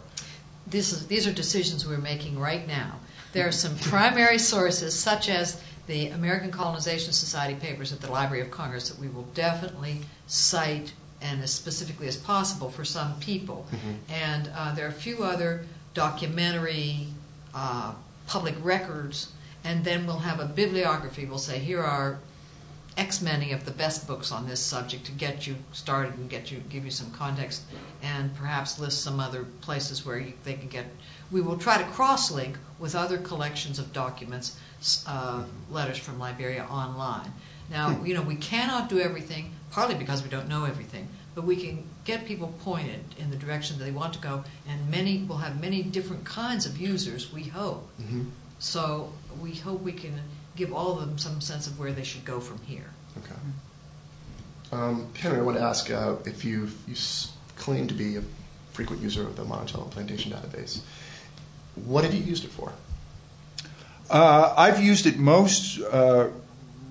This 0.67 0.93
is, 0.93 1.07
these 1.07 1.27
are 1.27 1.33
decisions 1.33 1.87
we're 1.87 1.97
making 1.97 2.39
right 2.39 2.67
now. 2.67 2.97
There 3.33 3.49
are 3.49 3.53
some 3.53 3.77
primary 3.77 4.39
sources, 4.39 4.99
such 4.99 5.29
as 5.29 5.61
the 5.89 6.09
American 6.09 6.53
Colonization 6.53 7.13
Society 7.13 7.55
papers 7.55 7.93
at 7.93 8.01
the 8.01 8.11
Library 8.11 8.43
of 8.43 8.51
Congress, 8.53 8.91
that 8.91 9.01
we 9.01 9.09
will 9.09 9.27
definitely 9.35 10.01
cite 10.29 10.93
and 11.21 11.43
as 11.43 11.53
specifically 11.53 12.07
as 12.07 12.17
possible 12.17 12.71
for 12.71 12.85
some 12.85 13.19
people. 13.19 13.67
And 14.09 14.49
uh, 14.55 14.75
there 14.77 14.87
are 14.87 14.91
a 14.91 14.93
few 14.93 15.25
other 15.25 15.65
documentary 15.95 17.09
uh, 17.55 17.93
public 18.29 18.55
records, 18.63 19.29
and 19.65 19.85
then 19.85 20.07
we'll 20.07 20.19
have 20.19 20.39
a 20.39 20.45
bibliography. 20.45 21.25
We'll 21.25 21.39
say, 21.39 21.59
here 21.59 21.83
are 21.83 22.21
X 22.97 23.23
many 23.23 23.53
of 23.53 23.65
the 23.65 23.71
best 23.71 24.07
books 24.07 24.31
on 24.33 24.47
this 24.49 24.61
subject 24.61 25.07
to 25.07 25.13
get 25.13 25.47
you 25.47 25.57
started 25.73 26.15
and 26.15 26.29
get 26.29 26.51
you 26.51 26.59
give 26.59 26.85
you 26.85 26.91
some 26.91 27.11
context, 27.13 27.63
and 28.03 28.35
perhaps 28.37 28.79
list 28.79 29.03
some 29.03 29.21
other 29.21 29.45
places 29.63 30.05
where 30.05 30.19
you, 30.19 30.33
they 30.45 30.55
can 30.55 30.69
get. 30.69 30.85
We 31.31 31.41
will 31.41 31.59
try 31.59 31.79
to 31.79 31.85
cross-link 31.91 32.57
with 32.79 32.95
other 32.95 33.19
collections 33.19 33.79
of 33.79 33.93
documents, 33.93 34.57
uh, 35.07 35.45
letters 35.71 35.99
from 35.99 36.19
Liberia 36.19 36.65
online. 36.65 37.33
Now, 37.71 38.03
you 38.03 38.15
know, 38.15 38.23
we 38.23 38.37
cannot 38.37 38.89
do 38.89 38.99
everything, 38.99 39.53
partly 39.71 39.95
because 39.95 40.23
we 40.23 40.31
don't 40.31 40.49
know 40.49 40.65
everything, 40.65 41.09
but 41.35 41.45
we 41.45 41.57
can 41.57 41.85
get 42.05 42.25
people 42.25 42.55
pointed 42.65 43.01
in 43.19 43.31
the 43.31 43.37
direction 43.37 43.79
that 43.79 43.85
they 43.85 43.91
want 43.91 44.15
to 44.15 44.21
go, 44.21 44.45
and 44.67 44.91
many 44.91 45.23
will 45.23 45.37
have 45.37 45.61
many 45.61 45.83
different 45.83 46.25
kinds 46.25 46.65
of 46.65 46.79
users. 46.79 47.33
We 47.33 47.45
hope. 47.45 47.87
Mm-hmm. 48.01 48.25
So 48.59 49.13
we 49.41 49.55
hope 49.55 49.83
we 49.83 49.93
can 49.93 50.21
give 50.57 50.73
all 50.73 50.99
of 50.99 51.01
them 51.01 51.19
some 51.19 51.41
sense 51.41 51.67
of 51.67 51.79
where 51.79 51.93
they 51.93 52.05
should 52.05 52.25
go 52.25 52.41
from 52.41 52.59
here. 52.63 52.91
Okay. 53.19 53.41
Um, 54.73 55.09
Henry, 55.15 55.39
I 55.39 55.43
want 55.43 55.59
to 55.59 55.63
ask 55.63 55.91
uh, 55.91 56.17
if 56.25 56.45
you 56.45 56.69
you 56.87 56.95
claim 57.57 57.87
to 57.89 57.95
be 57.95 58.17
a 58.17 58.23
frequent 58.79 59.03
user 59.03 59.23
of 59.23 59.35
the 59.35 59.45
Monticello 59.45 59.87
Plantation 59.87 60.31
database. 60.31 60.79
What 61.85 62.05
have 62.05 62.15
you 62.15 62.23
used 62.23 62.45
it 62.45 62.53
for? 62.53 62.73
Uh, 64.09 64.55
I've 64.57 64.81
used 64.81 65.07
it 65.07 65.17
most 65.19 65.81
uh, 65.81 66.29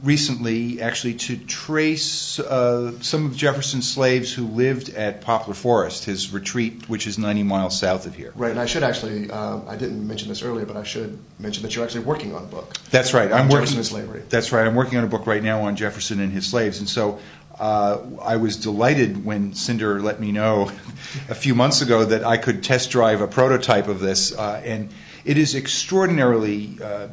recently, 0.04 0.82
actually, 0.82 1.16
to 1.16 1.38
trace 1.38 2.40
uh, 2.40 3.00
some 3.02 3.26
of 3.26 3.36
Jefferson's 3.36 3.90
slaves 3.90 4.34
who 4.34 4.46
lived 4.46 4.90
at 4.90 5.22
Poplar 5.22 5.54
Forest, 5.54 6.06
his 6.06 6.32
retreat, 6.32 6.88
which 6.90 7.08
is 7.08 7.18
90 7.18 7.44
miles 7.44 7.80
south 7.80 8.06
of 8.06 8.16
here. 8.16 8.32
Right, 8.36 8.52
and 8.52 8.60
I 8.60 8.66
should 8.66 8.84
actually, 8.84 9.30
um, 9.32 9.66
I 9.68 9.76
didn't 9.76 10.08
mention 10.08 10.30
this 10.30 10.44
earlier, 10.44 10.66
but 10.66 10.78
I 10.78 10.84
should 10.84 11.18
mention 11.40 11.64
that 11.64 11.76
you're 11.76 11.84
actually 11.84 12.06
working 12.06 12.36
on 12.36 12.44
a 12.44 12.48
book. 12.48 12.74
That's 12.92 13.14
right. 13.14 13.32
I'm 13.32 13.44
on 13.44 13.50
working. 13.50 13.68
Jefferson 13.68 13.78
and 13.78 13.86
slavery. 13.86 14.24
That's 14.30 14.52
right. 14.52 14.66
I'm 14.66 14.76
working 14.76 14.98
on 14.98 15.04
a 15.04 15.08
book 15.08 15.26
right 15.28 15.44
now 15.44 15.64
on 15.64 15.76
Jefferson 15.76 16.20
and 16.20 16.32
his 16.32 16.46
slaves, 16.46 16.80
and 16.80 16.90
so 16.90 17.20
uh, 17.60 18.00
I 18.22 18.38
was 18.38 18.58
delighted 18.58 19.26
when 19.26 19.54
Cinder 19.54 20.02
let 20.02 20.20
me 20.20 20.32
know 20.32 20.72
a 21.30 21.36
few 21.36 21.56
months 21.56 21.82
ago 21.82 22.06
that 22.06 22.24
I 22.24 22.38
could 22.38 22.64
test 22.64 22.92
drive 22.92 23.22
a 23.22 23.28
prototype 23.28 23.88
of 23.88 24.00
this, 24.00 24.38
uh, 24.38 24.62
and 24.64 24.90
it 25.26 25.38
is 25.38 25.56
extraordinarily 25.56 26.78
uh, 26.82 27.08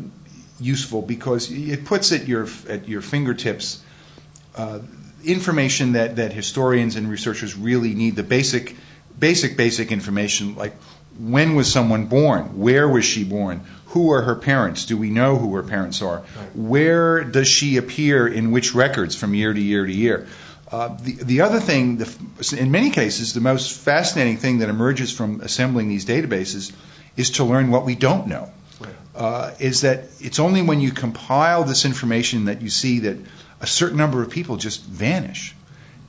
useful 0.60 1.02
because 1.02 1.50
it 1.50 1.84
puts 1.84 2.12
at 2.12 2.28
your 2.28 2.46
at 2.68 2.88
your 2.88 3.00
fingertips 3.00 3.82
uh, 4.56 4.78
information 5.24 5.92
that, 5.92 6.16
that 6.16 6.32
historians 6.32 6.96
and 6.96 7.10
researchers 7.10 7.56
really 7.56 7.94
need 7.94 8.16
the 8.16 8.22
basic 8.22 8.76
basic 9.18 9.56
basic 9.56 9.90
information 9.90 10.54
like 10.54 10.74
when 11.18 11.54
was 11.54 11.72
someone 11.72 12.06
born? 12.06 12.58
Where 12.58 12.88
was 12.88 13.04
she 13.04 13.22
born? 13.22 13.62
Who 13.86 14.12
are 14.12 14.22
her 14.22 14.34
parents? 14.34 14.86
Do 14.86 14.96
we 14.96 15.10
know 15.10 15.36
who 15.36 15.54
her 15.54 15.62
parents 15.62 16.02
are? 16.02 16.18
Where 16.54 17.22
does 17.22 17.46
she 17.46 17.76
appear 17.76 18.26
in 18.26 18.50
which 18.50 18.74
records 18.74 19.14
from 19.14 19.32
year 19.32 19.52
to 19.52 19.60
year 19.60 19.86
to 19.86 19.92
year? 19.92 20.26
Uh, 20.72 20.96
the, 21.00 21.12
the 21.12 21.40
other 21.42 21.60
thing, 21.60 21.98
the, 21.98 22.56
in 22.58 22.72
many 22.72 22.90
cases, 22.90 23.32
the 23.32 23.40
most 23.40 23.78
fascinating 23.78 24.38
thing 24.38 24.58
that 24.58 24.68
emerges 24.68 25.12
from 25.12 25.40
assembling 25.40 25.88
these 25.88 26.04
databases 26.04 26.72
is 27.16 27.30
to 27.30 27.44
learn 27.44 27.70
what 27.70 27.84
we 27.84 27.94
don't 27.94 28.26
know 28.26 28.50
uh, 29.14 29.52
is 29.58 29.82
that 29.82 30.04
it's 30.20 30.40
only 30.40 30.62
when 30.62 30.80
you 30.80 30.90
compile 30.90 31.64
this 31.64 31.84
information 31.84 32.46
that 32.46 32.62
you 32.62 32.70
see 32.70 33.00
that 33.00 33.16
a 33.60 33.66
certain 33.66 33.96
number 33.96 34.22
of 34.22 34.30
people 34.30 34.56
just 34.56 34.82
vanish, 34.82 35.54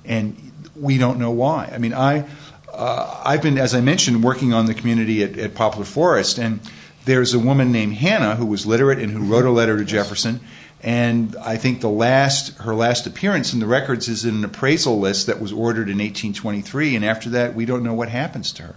and 0.03 0.35
we 0.75 0.97
don't 0.97 1.19
know 1.19 1.31
why. 1.31 1.69
I 1.71 1.77
mean, 1.77 1.93
I 1.93 2.25
uh, 2.73 3.21
I've 3.23 3.41
been, 3.41 3.57
as 3.57 3.73
I 3.73 3.81
mentioned, 3.81 4.23
working 4.23 4.53
on 4.53 4.65
the 4.65 4.73
community 4.73 5.23
at, 5.23 5.37
at 5.37 5.55
Poplar 5.55 5.85
Forest, 5.85 6.39
and 6.39 6.59
there's 7.05 7.33
a 7.33 7.39
woman 7.39 7.71
named 7.71 7.93
Hannah 7.93 8.35
who 8.35 8.45
was 8.45 8.65
literate 8.65 8.99
and 8.99 9.11
who 9.11 9.31
wrote 9.31 9.45
a 9.45 9.51
letter 9.51 9.77
to 9.77 9.85
Jefferson. 9.85 10.41
And 10.81 11.35
I 11.37 11.57
think 11.57 11.81
the 11.81 11.89
last 11.89 12.57
her 12.57 12.75
last 12.75 13.07
appearance 13.07 13.53
in 13.53 13.59
the 13.59 13.65
records 13.65 14.07
is 14.07 14.25
in 14.25 14.35
an 14.35 14.45
appraisal 14.45 14.99
list 14.99 15.27
that 15.27 15.39
was 15.39 15.51
ordered 15.51 15.89
in 15.89 15.97
1823, 15.97 16.95
and 16.95 17.05
after 17.05 17.29
that 17.31 17.55
we 17.55 17.65
don't 17.65 17.83
know 17.83 17.93
what 17.93 18.09
happens 18.09 18.53
to 18.53 18.63
her. 18.63 18.75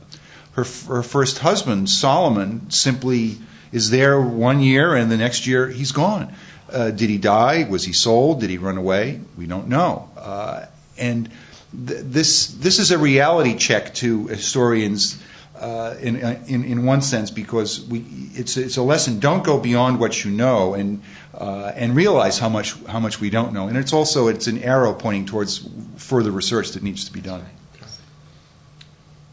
Her, 0.52 0.64
her 0.64 1.02
first 1.02 1.38
husband 1.38 1.90
Solomon 1.90 2.70
simply 2.70 3.38
is 3.72 3.90
there 3.90 4.20
one 4.20 4.60
year 4.60 4.94
and 4.94 5.10
the 5.10 5.16
next 5.16 5.46
year 5.46 5.68
he's 5.68 5.92
gone. 5.92 6.34
Uh, 6.70 6.90
did 6.90 7.08
he 7.08 7.18
die? 7.18 7.66
Was 7.68 7.84
he 7.84 7.92
sold? 7.92 8.40
Did 8.40 8.50
he 8.50 8.58
run 8.58 8.76
away? 8.76 9.20
We 9.36 9.46
don't 9.46 9.68
know. 9.68 10.10
Uh, 10.16 10.66
and 10.98 11.30
th- 11.72 12.00
this 12.04 12.48
this 12.48 12.78
is 12.78 12.90
a 12.90 12.98
reality 12.98 13.56
check 13.56 13.94
to 13.96 14.26
historians. 14.26 15.22
Uh, 15.56 15.96
in, 16.00 16.16
in 16.46 16.64
in 16.64 16.84
one 16.84 17.02
sense, 17.02 17.32
because 17.32 17.84
we 17.84 18.04
it's 18.34 18.56
it's 18.56 18.76
a 18.76 18.82
lesson. 18.82 19.18
Don't 19.18 19.42
go 19.42 19.58
beyond 19.58 19.98
what 19.98 20.24
you 20.24 20.30
know, 20.30 20.74
and 20.74 21.02
uh, 21.34 21.72
and 21.74 21.96
realize 21.96 22.38
how 22.38 22.48
much 22.48 22.76
how 22.84 23.00
much 23.00 23.20
we 23.20 23.28
don't 23.28 23.52
know. 23.52 23.66
And 23.66 23.76
it's 23.76 23.92
also 23.92 24.28
it's 24.28 24.46
an 24.46 24.62
arrow 24.62 24.92
pointing 24.92 25.26
towards 25.26 25.68
further 25.96 26.30
research 26.30 26.72
that 26.72 26.84
needs 26.84 27.06
to 27.06 27.12
be 27.12 27.20
done. 27.20 27.44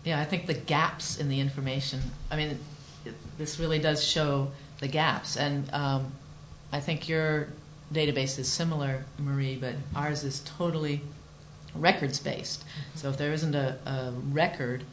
Yeah, 0.03 0.19
I 0.19 0.25
think 0.25 0.47
the 0.47 0.53
gaps 0.53 1.17
in 1.17 1.29
the 1.29 1.39
information. 1.39 1.99
I 2.31 2.37
mean, 2.37 2.59
this 3.37 3.59
really 3.59 3.79
does 3.79 4.03
show 4.03 4.51
the 4.79 4.87
gaps, 4.87 5.37
and 5.37 5.71
um, 5.73 6.11
I 6.71 6.79
think 6.79 7.07
your 7.07 7.47
database 7.93 8.39
is 8.39 8.51
similar, 8.51 9.05
Marie, 9.17 9.55
but 9.55 9.75
ours 9.95 10.23
is 10.23 10.41
totally 10.57 11.01
records 11.73 12.19
based. 12.19 12.63
So 12.95 13.09
if 13.09 13.17
there 13.17 13.33
isn't 13.33 13.55
a, 13.55 13.77
a 13.85 14.13
record 14.31 14.83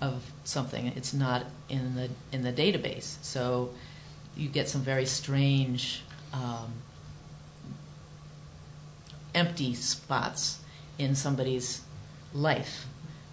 of 0.00 0.22
something, 0.44 0.92
it's 0.96 1.14
not 1.14 1.44
in 1.68 1.94
the 1.94 2.10
in 2.32 2.42
the 2.42 2.52
database. 2.52 3.16
So 3.22 3.70
you 4.36 4.48
get 4.48 4.68
some 4.68 4.82
very 4.82 5.06
strange 5.06 6.02
um, 6.32 6.72
empty 9.34 9.74
spots 9.74 10.58
in 10.98 11.14
somebody's 11.14 11.80
life 12.34 12.86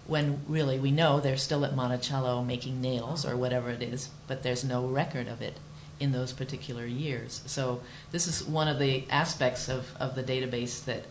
when 0.06 0.40
really 0.48 0.78
we 0.78 0.90
know 0.90 1.20
they're 1.20 1.36
still 1.36 1.64
at 1.64 1.74
Monticello 1.74 2.42
making 2.42 2.80
nails 2.80 3.24
or 3.24 3.36
whatever 3.36 3.70
it 3.70 3.82
is, 3.82 4.08
but 4.26 4.42
there's 4.42 4.64
no 4.64 4.86
record 4.86 5.28
of 5.28 5.40
it 5.42 5.56
in 6.00 6.12
those 6.12 6.32
particular 6.32 6.84
years. 6.84 7.40
So 7.46 7.80
this 8.12 8.26
is 8.26 8.44
one 8.44 8.68
of 8.68 8.78
the 8.78 9.04
aspects 9.10 9.68
of, 9.68 9.86
of 9.98 10.14
the 10.14 10.22
database 10.22 10.84
that 10.84 11.04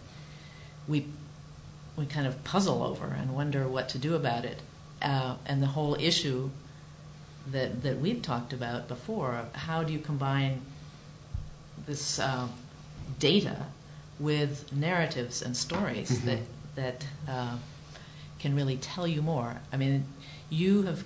we 0.88 1.06
we 1.96 2.06
kind 2.08 2.26
of 2.28 2.44
puzzle 2.44 2.82
over 2.84 3.06
and 3.06 3.36
wonder 3.36 3.68
what 3.68 3.90
to 3.90 3.98
do 4.00 4.16
about 4.16 4.46
it. 4.46 4.60
Uh, 5.02 5.36
and 5.46 5.62
the 5.62 5.68
whole 5.68 5.96
issue 5.96 6.50
that 7.52 7.84
that 7.84 8.00
we've 8.00 8.22
talked 8.22 8.54
about 8.54 8.88
before 8.88 9.46
how 9.54 9.84
do 9.84 9.94
you 9.94 10.00
combine 10.00 10.62
this 11.86 12.20
uh, 12.20 12.48
data 13.20 13.58
with 14.20 14.72
narratives 14.72 15.42
and 15.42 15.56
stories 15.58 16.10
Mhm. 16.12 16.26
that 16.26 16.40
that 16.76 17.06
uh, 17.28 17.58
can 18.44 18.56
really 18.56 18.76
tell 18.76 19.08
you 19.08 19.22
more. 19.22 19.56
I 19.72 19.78
mean, 19.78 20.04
you 20.50 20.84
have 20.84 21.04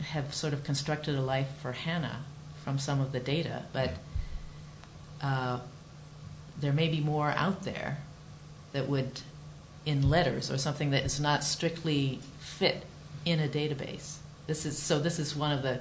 have 0.00 0.34
sort 0.34 0.52
of 0.52 0.64
constructed 0.64 1.14
a 1.14 1.20
life 1.20 1.48
for 1.62 1.72
Hannah 1.72 2.22
from 2.62 2.78
some 2.78 3.00
of 3.00 3.10
the 3.10 3.20
data, 3.20 3.62
but 3.72 3.90
uh, 5.22 5.60
there 6.60 6.74
may 6.74 6.88
be 6.88 7.00
more 7.00 7.30
out 7.30 7.62
there 7.62 7.96
that 8.72 8.86
would, 8.86 9.10
in 9.86 10.10
letters 10.10 10.50
or 10.50 10.58
something 10.58 10.90
that 10.90 11.04
is 11.04 11.20
not 11.20 11.42
strictly 11.42 12.20
fit 12.40 12.84
in 13.24 13.40
a 13.40 13.48
database. 13.48 14.16
This 14.46 14.66
is 14.66 14.76
so. 14.76 14.98
This 14.98 15.18
is 15.18 15.34
one 15.34 15.52
of 15.52 15.62
the 15.62 15.80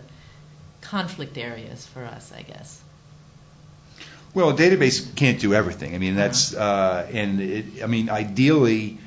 conflict 0.79 1.37
areas 1.37 1.85
for 1.85 2.05
us, 2.05 2.31
I 2.31 2.43
guess. 2.43 2.81
Well, 4.33 4.51
a 4.51 4.53
database 4.53 5.13
can't 5.17 5.39
do 5.39 5.53
everything. 5.53 5.95
I 5.95 5.97
mean, 5.97 6.15
that's 6.15 6.55
uh, 6.55 7.09
and 7.11 7.41
it, 7.41 7.83
I 7.83 7.87
mean, 7.87 8.09
ideally, 8.09 8.99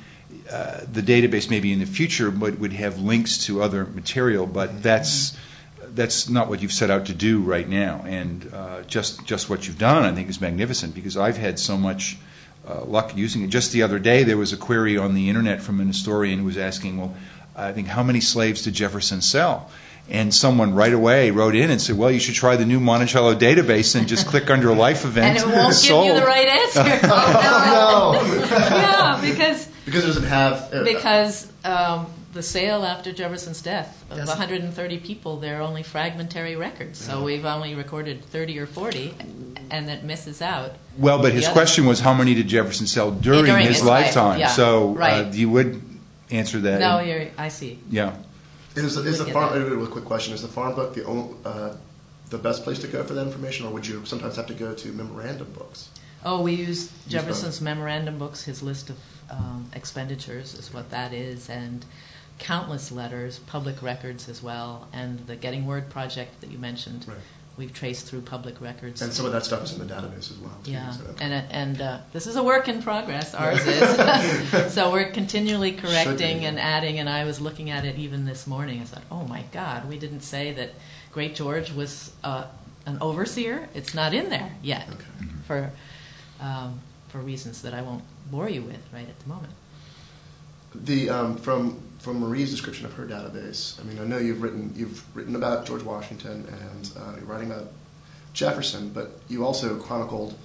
uh, 0.51 0.81
the 0.91 1.01
database 1.01 1.49
maybe 1.49 1.73
in 1.73 1.79
the 1.79 1.85
future 1.85 2.29
would, 2.29 2.59
would 2.59 2.73
have 2.73 2.99
links 2.99 3.45
to 3.45 3.61
other 3.61 3.85
material, 3.85 4.45
but 4.45 4.81
that's 4.81 5.37
that's 5.89 6.29
not 6.29 6.47
what 6.49 6.61
you've 6.61 6.71
set 6.73 6.91
out 6.91 7.07
to 7.07 7.13
do 7.13 7.41
right 7.41 7.67
now. 7.67 8.03
And 8.05 8.49
uh, 8.53 8.81
just 8.83 9.25
just 9.25 9.49
what 9.49 9.67
you've 9.67 9.77
done, 9.77 10.03
I 10.03 10.13
think, 10.13 10.29
is 10.29 10.39
magnificent 10.39 10.93
because 10.95 11.17
I've 11.17 11.37
had 11.37 11.59
so 11.59 11.77
much 11.77 12.17
uh, 12.67 12.83
luck 12.83 13.15
using 13.15 13.43
it. 13.43 13.47
Just 13.47 13.71
the 13.71 13.83
other 13.83 13.99
day, 13.99 14.23
there 14.23 14.37
was 14.37 14.53
a 14.53 14.57
query 14.57 14.97
on 14.97 15.15
the 15.15 15.29
internet 15.29 15.61
from 15.61 15.79
an 15.79 15.87
historian 15.87 16.39
who 16.39 16.45
was 16.45 16.57
asking, 16.57 16.97
well, 16.97 17.15
I 17.55 17.71
think 17.71 17.87
how 17.87 18.03
many 18.03 18.21
slaves 18.21 18.63
did 18.63 18.73
Jefferson 18.73 19.21
sell? 19.21 19.69
And 20.09 20.33
someone 20.33 20.73
right 20.73 20.93
away 20.93 21.31
wrote 21.31 21.53
in 21.55 21.69
and 21.69 21.81
said, 21.81 21.97
"Well, 21.97 22.09
you 22.09 22.19
should 22.19 22.35
try 22.35 22.55
the 22.55 22.65
new 22.65 22.79
Monticello 22.79 23.35
database 23.35 23.93
and 23.99 24.07
just 24.07 24.27
click 24.27 24.49
under 24.49 24.73
life 24.73 25.03
event." 25.11 25.37
and 25.41 25.51
it 25.51 25.53
won't 25.53 25.69
give 25.69 25.75
sold. 25.75 26.05
you 26.07 26.13
the 26.21 26.25
right 26.25 26.47
answer. 26.47 26.83
Oh, 27.09 28.13
no. 28.23 28.57
yeah, 28.77 29.19
because 29.21 29.66
Because 29.87 30.03
it 30.03 30.07
doesn't 30.07 30.23
have. 30.23 30.73
Uh, 30.73 30.83
because 30.83 31.49
um, 31.63 32.07
the 32.33 32.43
sale 32.43 32.83
after 32.83 33.13
Jefferson's 33.13 33.61
death 33.61 34.03
of 34.11 34.17
Doesn't- 34.17 34.27
130 34.27 34.97
people, 34.99 35.37
there 35.39 35.59
are 35.59 35.61
only 35.61 35.81
fragmentary 35.81 36.57
records. 36.57 36.99
So 36.99 37.23
we've 37.23 37.45
only 37.45 37.73
recorded 37.73 38.25
30 38.25 38.59
or 38.59 38.65
40, 38.65 39.13
and 39.71 39.89
it 39.89 40.03
misses 40.03 40.41
out. 40.41 40.73
Well, 40.97 41.21
but 41.21 41.31
his 41.31 41.45
other- 41.45 41.53
question 41.53 41.85
was 41.85 42.01
how 42.01 42.13
many 42.13 42.35
did 42.35 42.49
Jefferson 42.49 42.85
sell 42.85 43.11
during, 43.11 43.45
During 43.45 43.65
his 43.65 43.77
his 43.77 43.85
life, 43.85 44.07
lifetime? 44.07 44.41
yeah, 44.41 44.49
so 44.49 44.89
right. 44.89 45.25
uh, 45.27 45.31
you 45.31 45.49
would 45.51 45.81
answer 46.31 46.59
that. 46.59 46.81
No, 46.81 46.99
you're, 46.99 47.29
I 47.37 47.47
see. 47.47 47.79
Yeah. 47.89 48.17
Is, 48.75 48.97
is 48.97 49.19
the 49.19 49.25
farm? 49.31 49.57
that. 49.57 49.83
A 49.83 49.87
quick 49.87 50.03
question: 50.03 50.33
Is 50.33 50.41
the 50.41 50.49
farm 50.49 50.75
book 50.75 50.95
the 50.95 51.05
only, 51.05 51.33
uh, 51.45 51.75
the 52.29 52.37
best 52.37 52.65
place 52.65 52.79
to 52.79 52.87
go 52.87 53.05
for 53.05 53.13
that 53.13 53.25
information, 53.25 53.65
or 53.65 53.71
would 53.71 53.87
you 53.87 54.05
sometimes 54.05 54.35
have 54.35 54.47
to 54.47 54.53
go 54.53 54.73
to 54.73 54.87
memorandum 54.89 55.49
books? 55.53 55.89
Oh, 56.25 56.41
we 56.41 56.55
use. 56.55 56.91
Jefferson's 57.07 57.61
memorandum 57.61 58.17
books. 58.19 58.43
His 58.43 58.61
list 58.61 58.89
of 58.89 58.97
um, 59.29 59.69
expenditures 59.73 60.53
is 60.53 60.73
what 60.73 60.91
that 60.91 61.13
is, 61.13 61.49
and 61.49 61.83
countless 62.39 62.91
letters, 62.91 63.39
public 63.39 63.81
records 63.81 64.29
as 64.29 64.41
well, 64.43 64.87
and 64.93 65.19
the 65.27 65.35
Getting 65.35 65.65
Word 65.65 65.89
project 65.89 66.41
that 66.41 66.51
you 66.51 66.57
mentioned. 66.57 67.05
Right. 67.07 67.17
We've 67.57 67.73
traced 67.73 68.05
through 68.05 68.21
public 68.21 68.61
records. 68.61 69.01
And 69.01 69.11
some 69.11 69.25
of 69.25 69.31
that 69.31 69.43
stuff 69.43 69.63
is 69.63 69.73
in 69.73 69.79
the 69.87 69.91
database 69.91 70.29
as 70.31 70.37
well. 70.37 70.55
Too, 70.63 70.73
Yeah, 70.73 70.91
so- 70.91 71.15
and 71.19 71.33
and 71.33 71.81
uh, 71.81 71.99
this 72.13 72.27
is 72.27 72.35
a 72.35 72.43
work 72.43 72.67
in 72.69 72.83
progress. 72.83 73.33
Ours 73.33 73.65
is. 73.65 74.73
so 74.75 74.91
we're 74.91 75.09
continually 75.09 75.71
correcting 75.71 76.45
and 76.45 76.59
adding. 76.59 76.99
And 76.99 77.09
I 77.09 77.25
was 77.25 77.41
looking 77.41 77.71
at 77.71 77.83
it 77.83 77.97
even 77.97 78.25
this 78.25 78.45
morning. 78.45 78.79
I 78.81 78.83
thought, 78.83 79.01
oh 79.09 79.23
my 79.23 79.43
God, 79.53 79.89
we 79.89 79.97
didn't 79.97 80.21
say 80.21 80.53
that 80.53 80.69
Great 81.11 81.33
George 81.33 81.71
was 81.71 82.11
uh, 82.23 82.45
an 82.85 82.99
overseer. 83.01 83.67
It's 83.73 83.95
not 83.95 84.13
in 84.13 84.29
there 84.29 84.51
yet 84.61 84.87
Okay. 84.87 85.27
for 85.47 85.71
um, 86.39 86.79
for 87.17 87.23
reasons 87.23 87.63
that 87.63 87.73
I 87.73 87.81
won't 87.81 88.03
bore 88.29 88.49
you 88.49 88.61
with 88.61 88.79
right 88.93 89.07
at 89.07 89.19
the 89.19 89.29
moment. 89.29 89.53
The 90.75 91.09
um, 91.09 91.37
from 91.37 91.81
from 91.99 92.19
Marie's 92.19 92.51
description 92.51 92.85
of 92.85 92.93
her 92.93 93.05
database. 93.05 93.79
I 93.79 93.83
mean, 93.83 93.99
I 93.99 94.03
know 94.03 94.17
you've 94.17 94.41
written 94.41 94.73
you've 94.75 95.03
written 95.15 95.35
about 95.35 95.65
George 95.65 95.83
Washington 95.83 96.45
and 96.47 96.91
uh, 96.97 97.15
you're 97.15 97.25
writing 97.25 97.51
about 97.51 97.67
Jefferson, 98.33 98.89
but 98.89 99.09
you 99.29 99.45
also 99.45 99.77
chronicled 99.79 100.35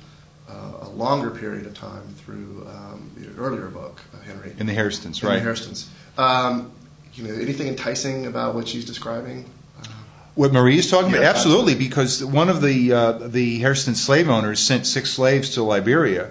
uh, 0.48 0.52
a 0.82 0.88
longer 0.88 1.30
period 1.30 1.66
of 1.66 1.74
time 1.74 2.02
through 2.24 2.66
um, 2.68 3.10
your 3.20 3.34
earlier 3.36 3.68
book, 3.68 4.00
uh, 4.14 4.22
Henry. 4.24 4.54
In 4.58 4.66
the 4.66 4.74
Hairstons, 4.74 5.22
in 5.22 5.28
right? 5.28 5.42
The 5.42 5.50
Hairstons. 5.50 5.86
Um, 6.16 6.72
you 7.14 7.24
know, 7.24 7.34
anything 7.34 7.68
enticing 7.68 8.26
about 8.26 8.54
what 8.54 8.66
she's 8.68 8.86
describing? 8.86 9.44
Uh, 9.78 9.88
What 10.34 10.52
Marie 10.52 10.78
is 10.78 10.90
talking 10.90 11.10
about? 11.10 11.22
Yeah. 11.22 11.30
Absolutely, 11.30 11.74
because 11.74 12.24
one 12.24 12.48
of 12.48 12.62
the 12.62 12.92
uh, 12.92 13.12
the 13.12 13.58
Hairston 13.58 13.94
slave 13.94 14.30
owners 14.30 14.60
sent 14.60 14.86
six 14.86 15.10
slaves 15.10 15.54
to 15.54 15.62
Liberia, 15.62 16.30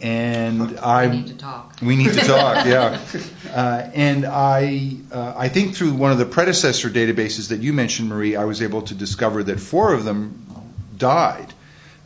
and 0.00 0.78
I 0.78 1.06
We 1.06 1.16
need 1.16 1.26
to 1.28 1.36
talk. 1.36 1.76
We 1.82 1.96
need 1.96 2.12
to 2.12 2.20
talk, 2.20 2.66
yeah. 2.66 3.00
Uh, 3.46 3.90
and 3.94 4.26
I, 4.26 4.96
uh, 5.10 5.32
I 5.34 5.48
think 5.48 5.76
through 5.76 5.94
one 5.94 6.12
of 6.12 6.18
the 6.18 6.26
predecessor 6.26 6.90
databases 6.90 7.48
that 7.48 7.60
you 7.60 7.72
mentioned, 7.72 8.10
Marie, 8.10 8.36
I 8.36 8.44
was 8.44 8.60
able 8.60 8.82
to 8.82 8.94
discover 8.94 9.42
that 9.44 9.60
four 9.60 9.94
of 9.94 10.04
them 10.04 10.44
died 10.98 11.54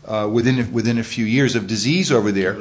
uh, 0.06 0.28
within 0.30 0.72
within 0.72 0.98
a 0.98 1.02
few 1.02 1.24
years 1.24 1.56
of 1.56 1.66
disease 1.66 2.12
over 2.12 2.30
there. 2.30 2.58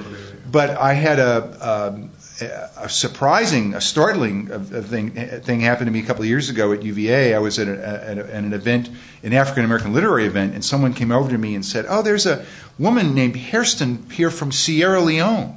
But 0.49 0.71
I 0.71 0.93
had 0.93 1.19
a, 1.19 1.91
um, 1.93 2.09
a 2.41 2.89
surprising, 2.89 3.73
a 3.73 3.81
startling 3.81 4.51
uh, 4.51 4.59
thing 4.59 5.11
thing 5.11 5.59
happened 5.59 5.87
to 5.87 5.91
me 5.91 5.99
a 5.99 6.05
couple 6.05 6.23
of 6.23 6.29
years 6.29 6.49
ago 6.49 6.73
at 6.73 6.83
UVA. 6.83 7.33
I 7.33 7.39
was 7.39 7.59
at, 7.59 7.67
a, 7.67 7.87
at, 7.87 8.17
at 8.17 8.29
an 8.29 8.53
event, 8.53 8.89
an 9.23 9.33
African 9.33 9.65
American 9.65 9.93
literary 9.93 10.25
event, 10.25 10.53
and 10.53 10.63
someone 10.63 10.93
came 10.93 11.11
over 11.11 11.29
to 11.29 11.37
me 11.37 11.55
and 11.55 11.65
said, 11.65 11.85
"Oh, 11.87 12.01
there's 12.01 12.25
a 12.25 12.45
woman 12.77 13.15
named 13.15 13.35
Hairston 13.35 14.09
here 14.11 14.31
from 14.31 14.51
Sierra 14.51 15.01
Leone." 15.01 15.55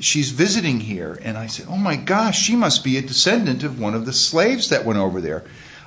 she's 0.00 0.30
visiting 0.30 0.80
here. 0.80 1.18
And 1.22 1.36
I 1.36 1.46
said, 1.46 1.66
oh 1.68 1.76
my 1.76 1.96
gosh, 1.96 2.40
she 2.40 2.56
must 2.56 2.84
be 2.84 2.98
a 2.98 3.02
descendant 3.02 3.62
of 3.62 3.80
one 3.80 3.94
of 3.94 4.06
the 4.06 4.12
slaves 4.12 4.70
that 4.70 4.84
went 4.84 4.98
over 4.98 5.20
there. 5.20 5.44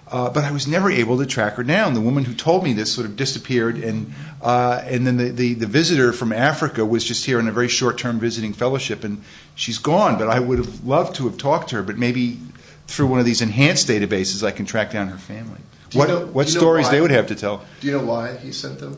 Uh, 0.10 0.30
but 0.30 0.46
I 0.46 0.52
was 0.52 0.68
never 0.68 0.90
able 0.90 1.18
to 1.18 1.26
track 1.26 1.56
her 1.56 1.64
down. 1.64 1.94
The 1.94 2.02
woman 2.02 2.24
who 2.24 2.34
told 2.34 2.64
me 2.64 2.74
this 2.74 2.94
sort 2.94 3.06
of 3.06 3.18
disappeared, 3.18 3.78
and 3.78 4.14
uh, 4.42 4.82
and 4.86 5.06
then 5.06 5.18
the, 5.18 5.30
the, 5.30 5.54
the 5.56 5.68
visitor 5.68 6.14
from 6.14 6.32
Africa 6.32 6.86
was 6.86 7.04
just 7.04 7.26
here 7.26 7.40
on 7.40 7.48
a 7.48 7.52
very 7.52 7.68
short 7.68 7.98
term 7.98 8.20
visiting 8.20 8.54
fellowship, 8.54 9.04
and 9.04 9.22
she's 9.56 9.80
gone. 9.80 10.18
But 10.18 10.30
I 10.30 10.40
would 10.40 10.60
have 10.60 10.86
loved 10.86 11.16
to 11.16 11.28
have 11.28 11.38
talked 11.38 11.70
to 11.70 11.78
her, 11.78 11.84
but 11.84 11.98
maybe 11.98 12.40
through 12.88 13.08
one 13.08 13.20
of 13.20 13.26
these 13.26 13.42
enhanced 13.42 13.90
databases, 13.90 14.44
I 14.44 14.52
can 14.52 14.66
track 14.66 14.92
down 14.92 15.10
her 15.10 15.18
family. 15.18 15.60
What 15.94 16.10
know- 16.10 16.26
what 16.26 16.48
stories 16.48 16.90
they 16.90 17.02
would 17.02 17.12
have 17.12 17.28
to 17.28 17.36
tell? 17.36 17.66
do 17.82 17.88
you 17.88 17.94
know 17.98 18.06
why 18.06 18.38
he 18.38 18.52
sent 18.54 18.80
them? 18.80 18.98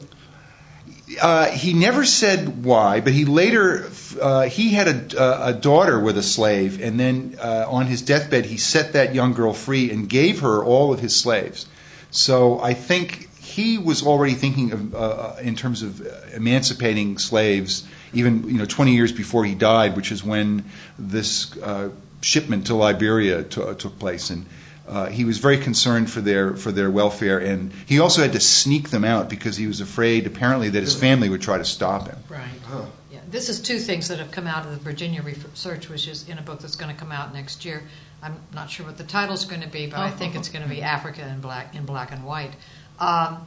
Uh, 1.20 1.50
he 1.50 1.74
never 1.74 2.06
said 2.06 2.64
why, 2.64 3.02
but 3.02 3.14
he 3.14 3.26
later 3.26 3.90
uh, 4.22 4.44
he 4.44 4.70
had 4.70 5.14
a, 5.14 5.48
a 5.48 5.54
daughter 5.54 6.00
with 6.00 6.18
a 6.18 6.24
slave, 6.24 6.82
and 6.82 7.00
then 7.00 7.38
uh, 7.42 7.66
on 7.68 7.88
his 7.88 8.04
deathbed 8.04 8.46
he 8.46 8.58
set 8.58 8.94
that 8.94 9.16
young 9.16 9.34
girl 9.34 9.54
free 9.54 9.92
and 9.92 10.08
gave 10.08 10.42
her 10.42 10.64
all 10.64 10.94
of 10.94 11.00
his 11.00 11.16
slaves. 11.16 11.66
So 12.12 12.60
I 12.60 12.74
think 12.74 13.28
he 13.42 13.78
was 13.80 14.06
already 14.06 14.36
thinking 14.36 14.72
of 14.72 14.96
uh, 14.96 15.34
in 15.42 15.56
terms 15.56 15.82
of 15.82 16.08
emancipating 16.34 17.18
slaves, 17.18 17.88
even 18.14 18.48
you 18.48 18.58
know 18.58 18.66
20 18.66 18.94
years 18.94 19.12
before 19.12 19.44
he 19.44 19.56
died, 19.56 19.96
which 19.96 20.12
is 20.12 20.24
when 20.24 20.66
this 21.00 21.58
uh, 21.58 21.90
shipment 22.22 22.68
to 22.68 22.76
Liberia 22.76 23.44
to, 23.44 23.74
took 23.76 23.98
place, 23.98 24.30
and 24.30 24.46
uh, 24.90 25.06
he 25.06 25.24
was 25.24 25.38
very 25.38 25.60
concerned 25.60 26.10
for 26.10 26.20
their 26.20 26.56
for 26.56 26.72
their 26.72 26.90
welfare, 26.90 27.38
and 27.38 27.72
he 27.86 28.00
also 28.00 28.24
had 28.24 28.34
to 28.34 28.40
sneak 28.40 28.90
them 28.90 29.06
out 29.06 29.30
because 29.30 29.56
he 29.56 29.68
was 29.68 29.82
afraid, 29.82 30.26
apparently, 30.26 30.70
that 30.70 30.82
his 30.82 30.96
family 30.96 31.30
would 31.30 31.42
try 31.42 31.60
to 31.60 31.66
stop 31.66 32.08
him. 32.08 32.18
Right. 32.28 32.42
Huh. 32.64 32.86
Yeah, 33.12 33.20
this 33.30 33.50
is 33.50 33.62
two 33.62 33.78
things 33.78 34.08
that 34.08 34.18
have 34.18 34.32
come 34.32 34.48
out 34.48 34.66
of 34.66 34.72
the 34.72 34.78
Virginia 34.78 35.22
research, 35.22 35.90
which 35.90 36.08
is 36.08 36.28
in 36.28 36.40
a 36.40 36.42
book 36.42 36.60
that's 36.60 36.76
going 36.76 36.94
to 36.94 37.00
come 37.00 37.12
out 37.12 37.34
next 37.34 37.66
year. 37.66 37.84
I'm 38.24 38.36
not 38.54 38.72
sure 38.72 38.86
what 38.88 38.98
the 38.98 39.04
title's 39.04 39.46
going 39.46 39.62
to 39.62 39.70
be, 39.70 39.86
but 39.86 40.00
I 40.00 40.10
think 40.10 40.36
it's 40.36 40.50
going 40.50 40.64
to 40.64 40.70
be 40.70 40.82
Africa 40.82 41.28
in 41.28 41.40
black 41.40 41.76
in 41.76 41.86
black 41.86 42.12
and 42.12 42.26
white. 42.26 42.52
Um, 42.98 43.46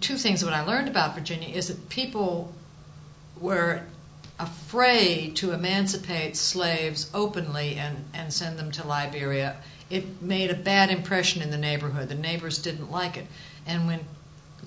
two 0.00 0.16
things. 0.16 0.44
What 0.44 0.52
I 0.52 0.64
learned 0.64 0.88
about 0.88 1.14
Virginia 1.14 1.48
is 1.48 1.68
that 1.68 1.88
people 1.88 2.52
were 3.40 3.82
afraid 4.38 5.36
to 5.36 5.52
emancipate 5.52 6.36
slaves 6.36 7.08
openly 7.14 7.76
and, 7.76 8.04
and 8.14 8.32
send 8.32 8.58
them 8.58 8.72
to 8.72 8.86
Liberia. 8.86 9.56
It 9.92 10.22
made 10.22 10.50
a 10.50 10.54
bad 10.54 10.90
impression 10.90 11.42
in 11.42 11.50
the 11.50 11.58
neighborhood. 11.58 12.08
The 12.08 12.14
neighbors 12.14 12.58
didn't 12.58 12.90
like 12.90 13.18
it. 13.18 13.26
And 13.66 13.86
when 13.86 14.00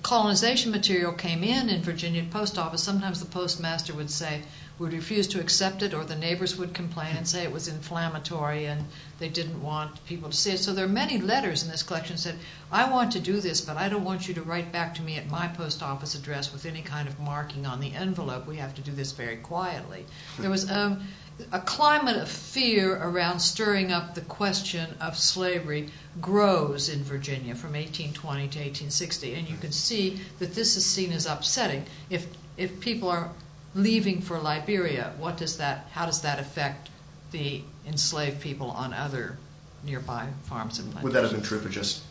colonization 0.02 0.70
material 0.70 1.12
came 1.12 1.42
in 1.42 1.68
in 1.68 1.82
Virginia 1.82 2.24
post 2.30 2.58
office, 2.58 2.82
sometimes 2.82 3.18
the 3.18 3.26
postmaster 3.26 3.92
would 3.92 4.10
say, 4.10 4.42
would 4.78 4.92
refuse 4.92 5.26
to 5.28 5.40
accept 5.40 5.82
it, 5.82 5.94
or 5.94 6.04
the 6.04 6.14
neighbors 6.14 6.56
would 6.56 6.74
complain 6.74 7.16
and 7.16 7.26
say 7.26 7.42
it 7.42 7.50
was 7.50 7.66
inflammatory 7.66 8.66
and 8.66 8.84
they 9.18 9.28
didn't 9.28 9.62
want 9.62 10.04
people 10.06 10.30
to 10.30 10.36
see 10.36 10.50
it. 10.52 10.58
So 10.58 10.74
there 10.74 10.84
are 10.84 10.88
many 10.88 11.18
letters 11.18 11.64
in 11.64 11.70
this 11.70 11.82
collection 11.82 12.16
that 12.16 12.22
said, 12.22 12.38
I 12.70 12.90
want 12.90 13.12
to 13.12 13.20
do 13.20 13.40
this, 13.40 13.62
but 13.62 13.76
I 13.78 13.88
don't 13.88 14.04
want 14.04 14.28
you 14.28 14.34
to 14.34 14.42
write 14.42 14.70
back 14.70 14.94
to 14.96 15.02
me 15.02 15.16
at 15.16 15.30
my 15.30 15.48
post 15.48 15.82
office 15.82 16.14
address 16.14 16.52
with 16.52 16.66
any 16.66 16.82
kind 16.82 17.08
of 17.08 17.18
marking 17.18 17.66
on 17.66 17.80
the 17.80 17.94
envelope. 17.94 18.46
We 18.46 18.58
have 18.58 18.74
to 18.74 18.82
do 18.82 18.92
this 18.92 19.12
very 19.12 19.38
quietly. 19.38 20.04
There 20.38 20.50
was 20.50 20.70
um, 20.70 21.08
a 21.52 21.60
climate 21.60 22.16
of 22.16 22.28
fear 22.28 22.96
around 22.96 23.40
stirring 23.40 23.92
up 23.92 24.14
the 24.14 24.20
question 24.22 24.94
of 25.00 25.18
slavery 25.18 25.90
grows 26.20 26.88
in 26.88 27.02
Virginia 27.02 27.54
from 27.54 27.72
1820 27.72 28.40
to 28.48 28.58
1860, 28.58 29.34
and 29.34 29.48
you 29.48 29.56
can 29.56 29.72
see 29.72 30.20
that 30.38 30.54
this 30.54 30.76
is 30.76 30.86
seen 30.86 31.12
as 31.12 31.26
upsetting. 31.26 31.84
If 32.10 32.26
if 32.56 32.80
people 32.80 33.10
are 33.10 33.30
leaving 33.74 34.22
for 34.22 34.38
Liberia, 34.38 35.12
what 35.18 35.36
does 35.36 35.58
that? 35.58 35.86
How 35.92 36.06
does 36.06 36.22
that 36.22 36.38
affect 36.38 36.88
the 37.32 37.62
enslaved 37.86 38.40
people 38.40 38.70
on 38.70 38.94
other 38.94 39.36
nearby 39.84 40.28
farms 40.44 40.78
and 40.78 40.90
plantations? 40.90 41.04
Would 41.04 41.12
that 41.12 41.22
have 41.22 41.32
been 41.32 41.42
true 41.42 41.60
for 41.60 41.68
just 41.68 42.02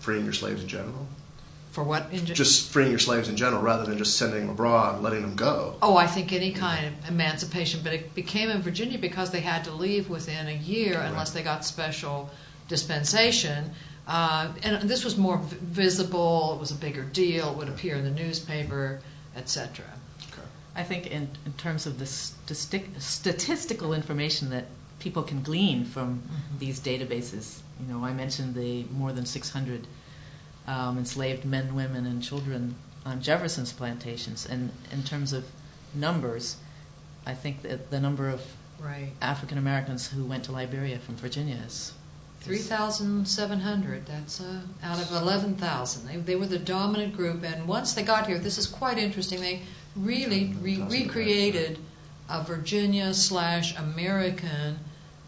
freeing 0.00 0.24
your 0.24 0.34
slaves 0.34 0.62
in 0.62 0.68
general? 0.68 1.06
For 1.74 1.82
what? 1.82 2.12
In, 2.12 2.24
Just 2.24 2.70
freeing 2.70 2.90
your 2.90 3.00
slaves 3.00 3.28
in 3.28 3.36
general, 3.36 3.60
rather 3.60 3.84
than 3.84 3.98
just 3.98 4.16
sending 4.16 4.42
them 4.42 4.50
abroad, 4.50 4.94
and 4.94 5.02
letting 5.02 5.22
them 5.22 5.34
go. 5.34 5.76
Oh, 5.82 5.96
I 5.96 6.06
think 6.06 6.32
any 6.32 6.52
kind 6.52 6.86
of 6.86 7.08
emancipation, 7.08 7.80
but 7.82 7.92
it 7.92 8.14
became 8.14 8.48
in 8.48 8.62
Virginia 8.62 8.98
because 8.98 9.32
they 9.32 9.40
had 9.40 9.64
to 9.64 9.72
leave 9.72 10.08
within 10.08 10.46
a 10.46 10.54
year 10.54 11.00
unless 11.00 11.32
they 11.32 11.42
got 11.42 11.64
special 11.64 12.30
dispensation. 12.68 13.72
Uh, 14.06 14.52
and 14.62 14.88
this 14.88 15.04
was 15.04 15.16
more 15.16 15.38
v- 15.38 15.56
visible, 15.60 16.54
it 16.54 16.60
was 16.60 16.70
a 16.70 16.76
bigger 16.76 17.02
deal, 17.02 17.50
it 17.50 17.56
would 17.56 17.68
appear 17.68 17.96
in 17.96 18.04
the 18.04 18.10
newspaper, 18.10 19.00
etc. 19.34 19.84
I 20.76 20.82
think 20.82 21.06
in, 21.06 21.28
in 21.46 21.52
terms 21.54 21.86
of 21.86 21.98
the 21.98 22.06
statistic, 22.06 22.86
statistical 22.98 23.94
information 23.94 24.50
that 24.50 24.66
people 24.98 25.22
can 25.22 25.42
glean 25.42 25.84
from 25.84 26.22
these 26.58 26.80
databases, 26.80 27.58
you 27.80 27.92
know, 27.92 28.04
I 28.04 28.12
mentioned 28.12 28.54
the 28.54 28.84
more 28.84 29.12
than 29.12 29.26
600 29.26 29.86
um, 30.66 30.98
enslaved 30.98 31.44
men, 31.44 31.74
women, 31.74 32.06
and 32.06 32.22
children 32.22 32.74
on 33.04 33.20
Jefferson's 33.20 33.72
plantations, 33.72 34.46
and 34.46 34.70
in 34.92 35.02
terms 35.02 35.32
of 35.32 35.44
numbers, 35.94 36.56
I 37.26 37.34
think 37.34 37.62
that 37.62 37.90
the 37.90 38.00
number 38.00 38.28
of 38.30 38.40
Right. 38.80 39.12
African 39.22 39.56
Americans 39.56 40.06
who 40.06 40.24
went 40.24 40.44
to 40.44 40.52
Liberia 40.52 40.98
from 40.98 41.16
Virginia 41.16 41.56
is 41.66 41.92
3,700. 42.40 44.06
That's 44.06 44.40
uh, 44.40 44.60
out 44.82 45.00
of 45.00 45.10
11,000. 45.12 46.06
They, 46.06 46.16
they 46.16 46.36
were 46.36 46.46
the 46.46 46.58
dominant 46.58 47.16
group, 47.16 47.42
and 47.44 47.66
once 47.66 47.94
they 47.94 48.02
got 48.02 48.26
here, 48.26 48.38
this 48.38 48.58
is 48.58 48.66
quite 48.66 48.98
interesting. 48.98 49.40
They 49.40 49.62
really 49.96 50.54
re- 50.60 50.82
recreated 50.82 51.78
a 52.28 52.42
Virginia 52.42 53.14
slash 53.14 53.76
American 53.78 54.78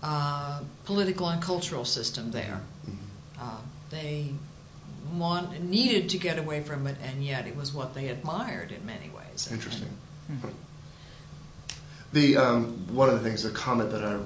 uh, 0.03 0.61
political 0.85 1.29
and 1.29 1.41
cultural 1.41 1.85
system 1.85 2.31
there. 2.31 2.61
Uh, 3.41 3.59
they 3.91 4.33
want, 5.13 5.63
needed 5.63 6.11
to 6.11 6.19
get 6.19 6.39
away 6.39 6.63
from 6.63 6.87
it, 6.87 6.97
and 7.03 7.25
yet 7.25 7.47
it 7.47 7.57
was 7.57 7.73
what 7.73 7.95
they 7.95 8.09
admired 8.09 8.73
in 8.73 8.85
many 8.87 9.11
ways. 9.11 9.51
Interesting. 9.51 9.89
Hmm. 10.27 10.49
The 12.13 12.37
um, 12.37 12.95
one 12.95 13.09
of 13.09 13.23
the 13.23 13.29
things, 13.29 13.45
a 13.45 13.51
comment 13.51 13.91
that 13.91 14.05
I 14.05 14.19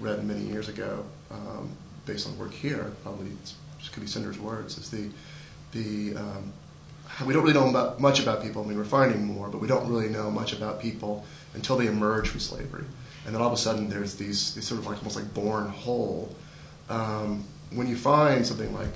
read 0.00 0.24
many 0.24 0.40
years 0.40 0.68
ago, 0.68 1.04
um, 1.30 1.70
based 2.04 2.26
on 2.26 2.38
work 2.38 2.52
here, 2.52 2.92
probably 3.02 3.30
could 3.92 4.00
be 4.00 4.06
Cinder's 4.06 4.38
words, 4.38 4.76
is 4.78 4.90
the 4.90 5.08
the 5.72 6.16
um, 6.16 6.52
we 7.24 7.32
don't 7.32 7.42
really 7.42 7.54
know 7.54 7.68
about, 7.68 8.00
much 8.00 8.20
about 8.20 8.42
people. 8.42 8.64
I 8.64 8.66
mean, 8.66 8.76
we're 8.76 8.84
finding 8.84 9.24
more, 9.24 9.48
but 9.48 9.60
we 9.60 9.68
don't 9.68 9.88
really 9.88 10.08
know 10.08 10.30
much 10.30 10.52
about 10.52 10.80
people 10.80 11.24
until 11.54 11.76
they 11.76 11.86
emerge 11.86 12.28
from 12.28 12.40
slavery, 12.40 12.84
and 13.24 13.34
then 13.34 13.40
all 13.40 13.48
of 13.48 13.54
a 13.54 13.56
sudden 13.56 13.88
there's 13.88 14.16
these, 14.16 14.54
these 14.54 14.66
sort 14.66 14.80
of 14.80 14.86
like 14.86 14.98
almost 14.98 15.16
like 15.16 15.32
born 15.32 15.68
whole. 15.68 16.34
Um, 16.88 17.44
when 17.72 17.88
you 17.88 17.96
find 17.96 18.46
something 18.46 18.72
like 18.74 18.92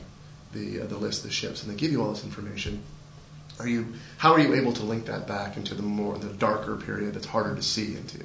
the 0.53 0.83
uh, 0.83 0.87
the 0.87 0.97
list 0.97 1.25
of 1.25 1.31
the 1.31 1.35
ships, 1.35 1.63
and 1.63 1.73
they 1.73 1.77
give 1.77 1.93
you 1.93 2.03
all 2.03 2.11
this 2.11 2.25
information, 2.25 2.83
are 3.59 3.69
you 3.69 3.87
how 4.19 4.33
are 4.33 4.41
you 4.41 4.55
able 4.55 4.73
to 4.75 4.83
link 4.85 5.07
that 5.07 5.27
back 5.27 5.57
into 5.57 5.75
the 5.75 5.83
more 5.83 6.19
the 6.19 6.33
darker 6.33 6.77
period 6.77 7.15
that's 7.15 7.27
harder 7.27 7.55
to 7.55 7.63
see 7.63 7.97
into? 7.97 8.19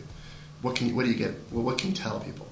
What 0.61 0.75
can 0.75 0.87
you, 0.87 0.95
what 0.95 1.05
do 1.05 1.11
you 1.11 1.17
get? 1.17 1.31
What 1.51 1.77
can 1.77 1.89
you 1.89 1.95
tell 1.95 2.19
people? 2.19 2.47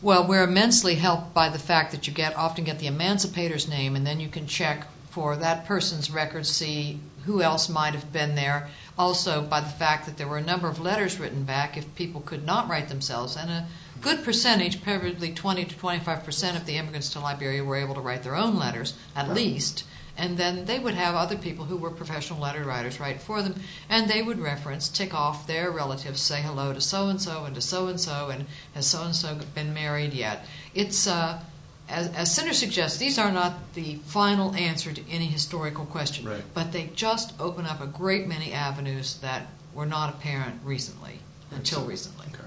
Well, 0.00 0.26
we're 0.26 0.44
immensely 0.44 0.94
helped 0.94 1.34
by 1.34 1.50
the 1.50 1.58
fact 1.58 1.92
that 1.92 2.06
you 2.06 2.12
get 2.12 2.36
often 2.36 2.64
get 2.64 2.78
the 2.78 2.86
emancipator's 2.86 3.68
name, 3.68 3.96
and 3.96 4.06
then 4.06 4.20
you 4.20 4.28
can 4.28 4.46
check 4.46 4.86
for 5.10 5.36
that 5.36 5.66
person's 5.66 6.10
records, 6.10 6.48
see 6.48 6.98
who 7.24 7.42
else 7.42 7.68
might 7.68 7.94
have 7.94 8.12
been 8.12 8.34
there. 8.34 8.68
Also, 8.98 9.42
by 9.42 9.60
the 9.60 9.68
fact 9.68 10.06
that 10.06 10.16
there 10.16 10.26
were 10.26 10.38
a 10.38 10.42
number 10.42 10.68
of 10.68 10.80
letters 10.80 11.20
written 11.20 11.44
back 11.44 11.76
if 11.76 11.94
people 11.94 12.20
could 12.20 12.44
not 12.44 12.68
write 12.68 12.88
themselves, 12.88 13.36
and 13.36 13.50
a 13.50 13.66
good 14.02 14.24
percentage, 14.24 14.82
probably 14.82 15.32
20 15.32 15.64
to 15.64 15.76
25 15.78 16.24
percent 16.24 16.56
of 16.56 16.66
the 16.66 16.76
immigrants 16.76 17.10
to 17.10 17.20
Liberia 17.20 17.64
were 17.64 17.76
able 17.76 17.94
to 17.94 18.00
write 18.00 18.22
their 18.22 18.36
own 18.36 18.56
letters, 18.58 18.94
at 19.16 19.28
Right. 19.28 19.36
least. 19.36 19.84
And 20.18 20.36
then 20.36 20.66
they 20.66 20.78
would 20.78 20.92
have 20.94 21.14
other 21.14 21.36
people 21.36 21.64
who 21.64 21.78
were 21.78 21.90
professional 21.90 22.38
letter 22.38 22.62
writers 22.64 23.00
write 23.00 23.22
for 23.22 23.40
them, 23.40 23.54
and 23.88 24.10
they 24.10 24.20
would 24.22 24.38
reference, 24.38 24.88
tick 24.90 25.14
off 25.14 25.46
their 25.46 25.70
relatives, 25.70 26.20
say 26.20 26.42
hello 26.42 26.74
to 26.74 26.82
so 26.82 27.08
and 27.08 27.20
so 27.20 27.44
and 27.46 27.54
to 27.54 27.62
so 27.62 27.86
and 27.86 27.98
so, 27.98 28.28
and 28.28 28.44
has 28.74 28.86
so 28.86 29.02
and 29.04 29.16
so 29.16 29.38
been 29.54 29.72
married 29.72 30.12
yet? 30.12 30.44
It's 30.74 31.06
uh, 31.06 31.40
as, 31.88 32.08
as 32.14 32.34
Cinder 32.34 32.52
suggests, 32.52 32.98
these 32.98 33.18
are 33.18 33.32
not 33.32 33.54
the 33.74 33.94
final 34.06 34.54
answer 34.54 34.92
to 34.92 35.10
any 35.10 35.26
historical 35.26 35.86
question, 35.86 36.26
Right. 36.28 36.42
but 36.52 36.72
they 36.72 36.90
just 36.94 37.32
open 37.40 37.64
up 37.66 37.80
a 37.80 37.86
great 37.86 38.26
many 38.28 38.52
avenues 38.52 39.14
that 39.22 39.46
were 39.74 39.86
not 39.86 40.10
apparent 40.14 40.60
recently, 40.64 41.18
until 41.52 41.84
recently. 41.86 42.26
Okay. 42.28 42.44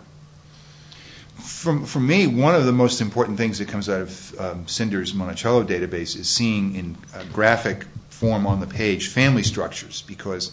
From, 1.35 1.85
for 1.85 1.99
me, 1.99 2.27
one 2.27 2.55
of 2.55 2.65
the 2.65 2.71
most 2.71 3.01
important 3.01 3.37
things 3.37 3.59
that 3.59 3.67
comes 3.67 3.89
out 3.89 4.01
of 4.01 4.39
um, 4.39 4.67
Cinder's 4.67 5.13
Monticello 5.13 5.63
database 5.63 6.17
is 6.17 6.29
seeing 6.29 6.75
in 6.75 6.97
uh, 7.13 7.23
graphic 7.33 7.85
form 8.09 8.47
on 8.47 8.59
the 8.59 8.67
page 8.67 9.09
family 9.09 9.43
structures. 9.43 10.01
Because 10.03 10.51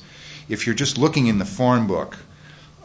if 0.48 0.66
you're 0.66 0.74
just 0.74 0.98
looking 0.98 1.28
in 1.28 1.38
the 1.38 1.44
farm 1.44 1.86
book, 1.86 2.16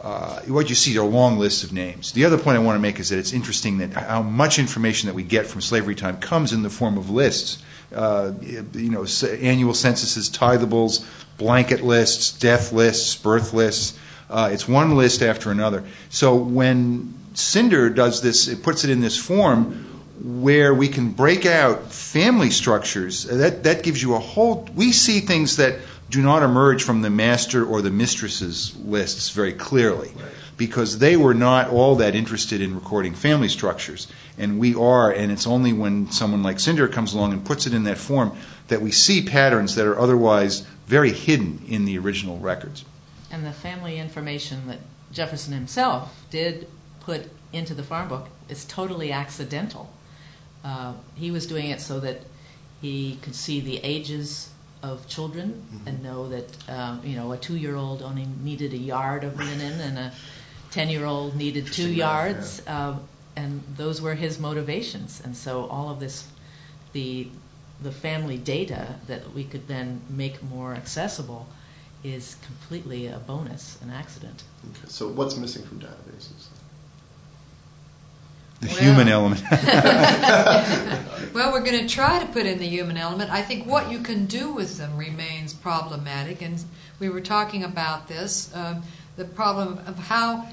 uh, 0.02 0.40
what 0.42 0.68
you 0.68 0.76
see 0.76 0.96
are 0.98 1.04
long 1.04 1.38
lists 1.38 1.64
of 1.64 1.72
names. 1.72 2.12
The 2.12 2.24
other 2.26 2.38
point 2.38 2.56
I 2.56 2.60
want 2.60 2.76
to 2.76 2.80
make 2.80 3.00
is 3.00 3.08
that 3.08 3.18
it's 3.18 3.32
interesting 3.32 3.78
that 3.78 3.92
how 3.94 4.22
much 4.22 4.60
information 4.60 5.08
that 5.08 5.14
we 5.14 5.24
get 5.24 5.46
from 5.46 5.60
slavery 5.60 5.96
time 5.96 6.20
comes 6.20 6.52
in 6.52 6.62
the 6.62 6.70
form 6.70 6.98
of 6.98 7.10
lists. 7.10 7.62
Uh, 7.92 8.32
you 8.40 8.90
know, 8.90 9.06
annual 9.40 9.74
censuses, 9.74 10.30
tithables, 10.30 11.04
blanket 11.36 11.82
lists, 11.82 12.38
death 12.38 12.70
lists, 12.72 13.16
birth 13.16 13.52
lists. 13.52 13.98
Uh, 14.30 14.50
it's 14.52 14.68
one 14.68 14.94
list 14.94 15.22
after 15.22 15.50
another. 15.50 15.84
So 16.10 16.36
when 16.36 17.14
Cinder 17.34 17.90
does 17.90 18.20
this, 18.20 18.48
it 18.48 18.62
puts 18.62 18.84
it 18.84 18.90
in 18.90 19.00
this 19.00 19.16
form 19.16 19.84
where 20.20 20.74
we 20.74 20.88
can 20.88 21.12
break 21.12 21.46
out 21.46 21.92
family 21.92 22.50
structures. 22.50 23.24
That 23.24 23.64
that 23.64 23.82
gives 23.82 24.02
you 24.02 24.14
a 24.14 24.18
whole. 24.18 24.68
We 24.74 24.92
see 24.92 25.20
things 25.20 25.56
that 25.56 25.78
do 26.10 26.22
not 26.22 26.42
emerge 26.42 26.82
from 26.82 27.02
the 27.02 27.10
master 27.10 27.64
or 27.64 27.82
the 27.82 27.90
mistress's 27.90 28.74
lists 28.76 29.30
very 29.30 29.52
clearly, 29.52 30.12
because 30.56 30.98
they 30.98 31.16
were 31.16 31.34
not 31.34 31.70
all 31.70 31.96
that 31.96 32.14
interested 32.14 32.60
in 32.60 32.74
recording 32.74 33.14
family 33.14 33.48
structures, 33.48 34.08
and 34.38 34.58
we 34.58 34.74
are. 34.74 35.12
And 35.12 35.30
it's 35.30 35.46
only 35.46 35.72
when 35.72 36.10
someone 36.10 36.42
like 36.42 36.60
Cinder 36.60 36.88
comes 36.88 37.14
along 37.14 37.32
and 37.32 37.44
puts 37.44 37.66
it 37.66 37.74
in 37.74 37.84
that 37.84 37.98
form 37.98 38.32
that 38.68 38.80
we 38.80 38.90
see 38.90 39.22
patterns 39.22 39.76
that 39.76 39.86
are 39.86 39.98
otherwise 39.98 40.60
very 40.86 41.12
hidden 41.12 41.64
in 41.68 41.84
the 41.84 41.98
original 41.98 42.38
records. 42.38 42.84
And 43.30 43.44
the 43.44 43.52
family 43.52 43.98
information 43.98 44.68
that 44.68 44.78
Jefferson 45.12 45.52
himself 45.52 46.14
did 46.30 46.66
put 47.08 47.22
into 47.54 47.72
the 47.72 47.82
farm 47.82 48.06
book 48.08 48.26
is 48.50 48.66
totally 48.66 49.12
accidental. 49.12 49.90
Uh, 50.62 50.92
he 51.14 51.30
was 51.30 51.46
doing 51.46 51.70
it 51.70 51.80
so 51.80 52.00
that 52.00 52.20
he 52.82 53.18
could 53.22 53.34
see 53.34 53.60
the 53.60 53.78
ages 53.82 54.50
of 54.82 55.08
children 55.08 55.66
and 55.86 56.02
know 56.02 56.28
that 56.28 56.48
um, 56.68 57.00
you 57.04 57.16
know 57.16 57.32
a 57.32 57.38
two-year-old 57.38 58.02
only 58.02 58.26
needed 58.44 58.74
a 58.74 58.76
yard 58.76 59.24
of 59.24 59.38
linen 59.38 59.80
and 59.80 59.98
a 59.98 60.12
ten-year-old 60.70 61.34
needed 61.34 61.66
two 61.66 61.90
yards, 61.90 62.62
um, 62.66 63.00
and 63.36 63.62
those 63.76 64.02
were 64.02 64.14
his 64.14 64.38
motivations. 64.38 65.22
And 65.24 65.34
so 65.34 65.64
all 65.64 65.88
of 65.90 66.00
this, 66.00 66.26
the 66.92 67.26
the 67.80 67.92
family 67.92 68.36
data 68.36 68.94
that 69.06 69.32
we 69.32 69.44
could 69.44 69.66
then 69.66 70.02
make 70.10 70.42
more 70.42 70.74
accessible 70.74 71.46
is 72.04 72.36
completely 72.46 73.06
a 73.06 73.18
bonus, 73.18 73.78
an 73.82 73.90
accident. 73.90 74.42
Okay. 74.70 74.88
So 74.88 75.08
what's 75.08 75.36
missing 75.36 75.64
from 75.64 75.80
databases? 75.80 76.48
The 78.60 78.68
human 78.68 79.08
element. 79.08 79.42
Well, 81.34 81.52
we're 81.52 81.62
going 81.62 81.86
to 81.86 81.94
try 81.94 82.18
to 82.18 82.26
put 82.26 82.46
in 82.46 82.58
the 82.58 82.66
human 82.66 82.96
element. 82.96 83.30
I 83.30 83.42
think 83.42 83.66
what 83.66 83.92
you 83.92 84.00
can 84.00 84.26
do 84.26 84.52
with 84.52 84.78
them 84.78 84.96
remains 84.96 85.52
problematic, 85.52 86.42
and 86.42 86.62
we 86.98 87.10
were 87.10 87.20
talking 87.20 87.64
about 87.64 88.08
this 88.08 88.52
um, 88.54 88.82
the 89.16 89.24
problem 89.24 89.78
of 89.86 89.98
how 89.98 90.48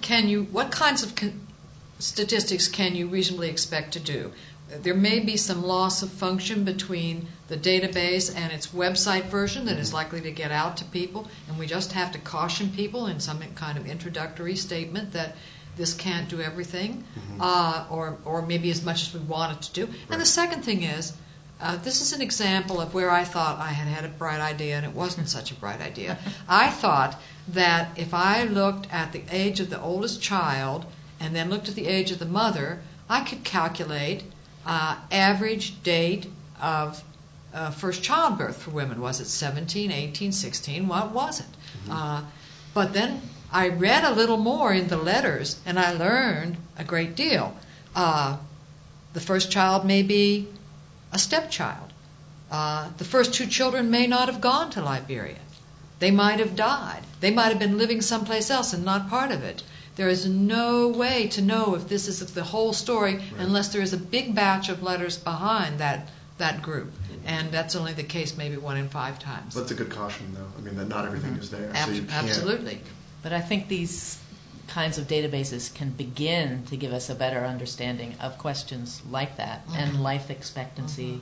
can 0.00 0.28
you, 0.28 0.44
what 0.44 0.70
kinds 0.70 1.04
of 1.04 1.14
con- 1.14 1.46
statistics 1.98 2.68
can 2.68 2.94
you 2.94 3.06
reasonably 3.06 3.50
expect 3.50 3.92
to 3.92 4.00
do? 4.00 4.32
There 4.82 4.94
may 4.94 5.20
be 5.20 5.36
some 5.36 5.62
loss 5.62 6.02
of 6.02 6.10
function 6.10 6.64
between 6.64 7.28
the 7.48 7.56
database 7.56 8.34
and 8.34 8.52
its 8.52 8.68
website 8.68 9.24
version 9.24 9.66
that 9.66 9.78
is 9.78 9.92
likely 9.92 10.22
to 10.22 10.32
get 10.32 10.50
out 10.50 10.78
to 10.78 10.84
people, 10.86 11.28
and 11.48 11.58
we 11.58 11.66
just 11.66 11.92
have 11.92 12.12
to 12.12 12.18
caution 12.18 12.70
people 12.70 13.06
in 13.06 13.20
some 13.20 13.40
kind 13.54 13.78
of 13.78 13.86
introductory 13.86 14.56
statement 14.56 15.12
that 15.12 15.36
this 15.76 15.94
can't 15.94 16.28
do 16.28 16.40
everything, 16.40 17.04
uh, 17.40 17.86
or 17.90 18.18
or 18.24 18.42
maybe 18.42 18.70
as 18.70 18.84
much 18.84 19.02
as 19.02 19.14
we 19.14 19.20
want 19.20 19.56
it 19.56 19.62
to 19.62 19.86
do. 19.86 19.92
And 20.10 20.20
the 20.20 20.26
second 20.26 20.62
thing 20.62 20.82
is, 20.82 21.12
uh, 21.60 21.76
this 21.76 22.00
is 22.00 22.12
an 22.12 22.20
example 22.20 22.80
of 22.80 22.94
where 22.94 23.10
I 23.10 23.24
thought 23.24 23.58
I 23.58 23.68
had 23.68 23.88
had 23.88 24.04
a 24.04 24.08
bright 24.08 24.40
idea 24.40 24.76
and 24.76 24.84
it 24.84 24.92
wasn't 24.92 25.28
such 25.28 25.50
a 25.50 25.54
bright 25.54 25.80
idea. 25.80 26.18
I 26.48 26.70
thought 26.70 27.20
that 27.48 27.98
if 27.98 28.12
I 28.14 28.44
looked 28.44 28.92
at 28.92 29.12
the 29.12 29.22
age 29.30 29.60
of 29.60 29.70
the 29.70 29.80
oldest 29.80 30.20
child 30.20 30.84
and 31.20 31.34
then 31.34 31.50
looked 31.50 31.68
at 31.68 31.74
the 31.74 31.86
age 31.86 32.10
of 32.10 32.18
the 32.18 32.26
mother, 32.26 32.80
I 33.08 33.24
could 33.24 33.44
calculate 33.44 34.24
uh, 34.66 34.96
average 35.10 35.82
date 35.82 36.26
of 36.60 37.02
uh, 37.52 37.70
first 37.70 38.02
childbirth 38.02 38.56
for 38.56 38.70
women. 38.70 39.00
Was 39.00 39.20
it 39.20 39.26
17, 39.26 39.92
18, 39.92 40.32
16? 40.32 40.88
What 40.88 41.12
was 41.12 41.40
it? 41.40 41.46
Uh, 41.88 42.24
but 42.72 42.92
then 42.92 43.20
I 43.54 43.68
read 43.68 44.02
a 44.02 44.12
little 44.12 44.36
more 44.36 44.72
in 44.72 44.88
the 44.88 44.96
letters 44.96 45.56
and 45.64 45.78
I 45.78 45.92
learned 45.92 46.56
a 46.76 46.82
great 46.82 47.14
deal. 47.14 47.56
Uh, 47.94 48.36
the 49.12 49.20
first 49.20 49.52
child 49.52 49.84
may 49.86 50.02
be 50.02 50.48
a 51.12 51.18
stepchild. 51.20 51.92
Uh, 52.50 52.88
the 52.98 53.04
first 53.04 53.34
two 53.34 53.46
children 53.46 53.92
may 53.92 54.08
not 54.08 54.28
have 54.28 54.40
gone 54.40 54.70
to 54.72 54.82
Liberia. 54.82 55.38
They 56.00 56.10
might 56.10 56.40
have 56.40 56.56
died. 56.56 57.02
They 57.20 57.30
might 57.30 57.50
have 57.50 57.60
been 57.60 57.78
living 57.78 58.02
someplace 58.02 58.50
else 58.50 58.72
and 58.72 58.84
not 58.84 59.08
part 59.08 59.30
of 59.30 59.44
it. 59.44 59.62
There 59.94 60.08
is 60.08 60.26
no 60.26 60.88
way 60.88 61.28
to 61.28 61.42
know 61.42 61.76
if 61.76 61.88
this 61.88 62.08
is 62.08 62.18
the 62.32 62.42
whole 62.42 62.72
story 62.72 63.22
unless 63.38 63.68
there 63.68 63.82
is 63.82 63.92
a 63.92 63.96
big 63.96 64.34
batch 64.34 64.68
of 64.68 64.82
letters 64.82 65.16
behind 65.16 65.78
that 65.78 66.08
that 66.38 66.62
group, 66.62 66.92
and 67.24 67.52
that's 67.52 67.76
only 67.76 67.92
the 67.92 68.02
case 68.02 68.36
maybe 68.36 68.56
one 68.56 68.76
in 68.76 68.88
five 68.88 69.20
times. 69.20 69.54
That's 69.54 69.70
a 69.70 69.74
good 69.76 69.90
caution, 69.90 70.34
though. 70.34 70.50
I 70.58 70.60
mean, 70.62 70.76
that 70.76 70.88
not 70.88 71.04
everything 71.04 71.36
is 71.36 71.50
there. 71.50 71.70
Ab- 71.72 71.94
so 71.94 72.02
absolutely. 72.10 72.80
But 73.24 73.32
I 73.32 73.40
think 73.40 73.68
these 73.68 74.18
kinds 74.68 74.98
of 74.98 75.08
databases 75.08 75.74
can 75.74 75.90
begin 75.90 76.64
to 76.66 76.76
give 76.76 76.92
us 76.92 77.08
a 77.08 77.14
better 77.14 77.44
understanding 77.44 78.14
of 78.20 78.38
questions 78.38 79.02
like 79.10 79.38
that 79.38 79.62
and 79.74 80.02
life 80.02 80.30
expectancy. 80.30 81.20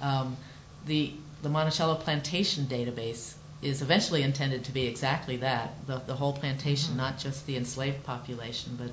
Um, 0.00 0.38
the 0.86 1.12
the 1.42 1.50
Monticello 1.50 1.96
Plantation 1.96 2.64
database 2.64 3.34
is 3.60 3.82
eventually 3.82 4.22
intended 4.22 4.64
to 4.64 4.72
be 4.72 4.86
exactly 4.86 5.36
that 5.38 5.74
the, 5.86 5.98
the 6.06 6.14
whole 6.14 6.32
plantation, 6.32 6.96
not 6.96 7.18
just 7.18 7.46
the 7.46 7.56
enslaved 7.58 8.02
population, 8.04 8.76
but 8.80 8.90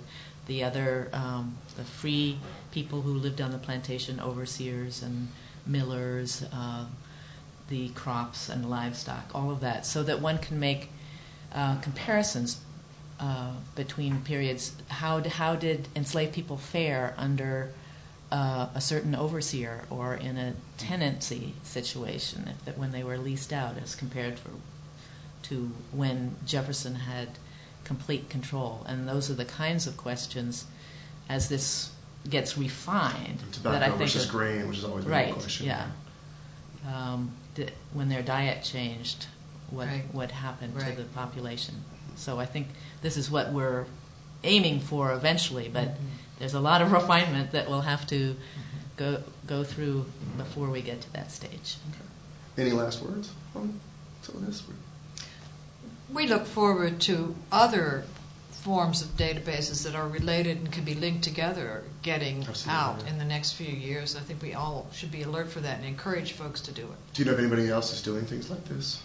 the 0.48 0.66
other, 0.66 1.10
um, 1.14 1.58
the 1.78 1.84
free 1.86 2.38
people 2.72 3.02
who 3.02 3.14
lived 3.14 3.40
on 3.40 3.52
the 3.52 3.58
plantation, 3.58 4.20
overseers 4.20 5.02
and 5.04 5.30
millers, 5.66 6.44
uh, 6.52 6.86
the 7.70 7.88
crops 7.90 8.50
and 8.50 8.70
livestock, 8.70 9.24
all 9.34 9.52
of 9.52 9.62
that, 9.62 9.86
so 9.86 10.04
that 10.04 10.20
one 10.20 10.38
can 10.38 10.60
make 10.60 10.90
uh, 11.54 11.80
comparisons 11.82 12.60
uh, 13.20 13.52
between 13.76 14.22
periods. 14.22 14.74
How, 14.88 15.20
d- 15.20 15.30
how 15.30 15.56
did 15.56 15.88
enslaved 15.96 16.34
people 16.34 16.58
fare 16.58 17.14
under 17.18 17.72
uh, 18.32 18.70
a 18.74 18.82
certain 18.82 19.14
overseer 19.16 19.84
or 19.90 20.16
in 20.16 20.38
a 20.38 20.54
tenancy 20.78 21.54
situation 21.64 22.48
if, 22.48 22.66
that 22.66 22.78
when 22.78 22.92
they 22.92 23.04
were 23.04 23.18
leased 23.18 23.52
out 23.54 23.76
as 23.84 23.96
compared 23.96 24.38
to, 24.38 25.50
to 25.50 25.72
when 25.92 26.36
Jefferson 26.46 26.96
had 26.96 27.28
complete 27.84 28.30
control. 28.30 28.86
And 28.88 29.08
those 29.08 29.30
are 29.30 29.34
the 29.36 29.46
kinds 29.46 29.88
of 29.88 29.98
questions 29.98 30.66
as 31.30 31.50
this 31.50 31.92
gets 32.30 32.58
refined 32.58 33.40
Tobacco 33.52 33.72
that 33.80 33.84
I 33.84 33.88
think 33.90 34.00
versus 34.00 34.26
grain, 34.26 34.68
which 34.68 34.78
is 34.78 34.84
always 34.84 35.06
right, 35.06 35.32
a 35.32 35.34
question. 35.34 35.68
yeah. 35.68 35.88
Um, 36.88 37.32
when 37.94 38.10
their 38.10 38.22
diet 38.22 38.64
changed, 38.64 39.28
what 39.72 39.88
Right. 39.88 40.04
what 40.12 40.32
happened 40.32 40.80
to 40.80 40.92
the 40.96 41.04
population? 41.04 41.76
So 42.18 42.40
I 42.40 42.46
think 42.46 42.68
this 43.02 43.18
is 43.18 43.30
what 43.32 43.52
we're 43.52 43.86
aiming 44.44 44.80
for 44.82 45.12
eventually, 45.14 45.70
but 45.70 45.88
Mm-hmm. 45.88 46.06
there's 46.40 46.54
a 46.54 46.60
lot 46.60 46.82
of 46.82 46.92
refinement 47.00 47.52
that 47.52 47.70
we'll 47.70 47.82
have 47.82 48.06
to 48.08 48.36
go 48.98 49.22
go 49.48 49.64
through 49.64 50.06
before 50.38 50.70
we 50.70 50.82
get 50.82 51.02
to 51.02 51.14
that 51.14 51.32
stage. 51.32 51.78
Okay. 51.90 52.64
Any 52.68 52.72
last 52.72 53.02
words 53.02 53.30
on 53.56 53.80
this? 54.46 54.62
We 56.14 56.28
look 56.28 56.46
forward 56.46 57.00
to 57.02 57.36
other 57.52 58.04
forms 58.64 59.02
of 59.02 59.08
databases 59.18 59.86
that 59.86 59.96
are 59.96 60.08
related 60.08 60.58
and 60.58 60.72
can 60.72 60.84
be 60.84 60.94
linked 60.94 61.24
together 61.24 61.84
getting 62.04 62.44
Absolutely, 62.44 62.74
out 62.80 63.02
yeah. 63.04 63.10
in 63.12 63.18
the 63.18 63.26
next 63.26 63.54
few 63.54 63.68
years. 63.72 64.16
I 64.16 64.20
think 64.20 64.42
we 64.42 64.54
all 64.54 64.88
should 64.94 65.12
be 65.12 65.24
alert 65.24 65.50
for 65.50 65.62
that 65.62 65.78
and 65.78 65.86
encourage 65.86 66.34
folks 66.34 66.62
to 66.62 66.72
do 66.72 66.84
it. 66.84 67.14
Do 67.14 67.24
you 67.24 67.26
know 67.26 67.34
if 67.34 67.40
anybody 67.40 67.70
else 67.70 67.94
is 67.94 68.02
doing 68.04 68.26
things 68.26 68.50
like 68.52 68.64
this? 68.66 69.02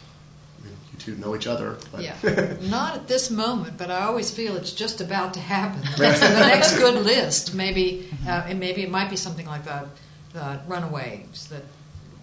I 0.87 0.93
mean, 0.93 0.93
you 0.93 0.99
two 0.99 1.17
know 1.17 1.37
each 1.37 1.47
other. 1.47 1.77
But 1.93 2.03
Yeah, 2.03 2.57
not 2.63 2.97
at 2.97 3.09
this 3.09 3.31
moment, 3.31 3.79
but 3.79 3.91
I 3.91 4.03
always 4.03 4.31
feel 4.31 4.57
it's 4.57 4.73
just 4.73 5.01
about 5.01 5.35
to 5.35 5.41
happen. 5.41 5.83
That's 5.97 6.21
the 6.21 6.29
next 6.29 6.79
good 6.79 7.05
list. 7.05 7.55
Maybe, 7.55 8.09
uh, 8.27 8.45
and 8.47 8.61
maybe 8.61 8.83
it 8.83 8.91
might 8.91 9.11
be 9.11 9.17
something 9.17 9.47
like 9.47 9.65
the, 9.65 9.89
the 10.33 10.61
runaways 10.67 11.49
that 11.49 11.63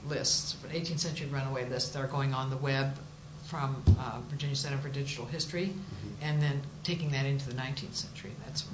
lists, 0.08 0.56
18th 0.70 1.00
century 1.00 1.28
runaway 1.28 1.70
lists 1.70 1.92
that 1.92 2.04
are 2.04 2.08
going 2.08 2.34
on 2.34 2.50
the 2.50 2.58
web 2.58 2.98
from 3.46 3.84
uh, 4.00 4.20
Virginia 4.30 4.56
Center 4.56 4.78
for 4.78 4.90
Digital 4.90 5.26
History, 5.26 5.72
and 6.22 6.42
then 6.42 6.62
taking 6.84 7.12
that 7.12 7.26
into 7.26 7.48
the 7.48 7.54
19th 7.54 7.94
century. 7.94 8.32
That's 8.46 8.66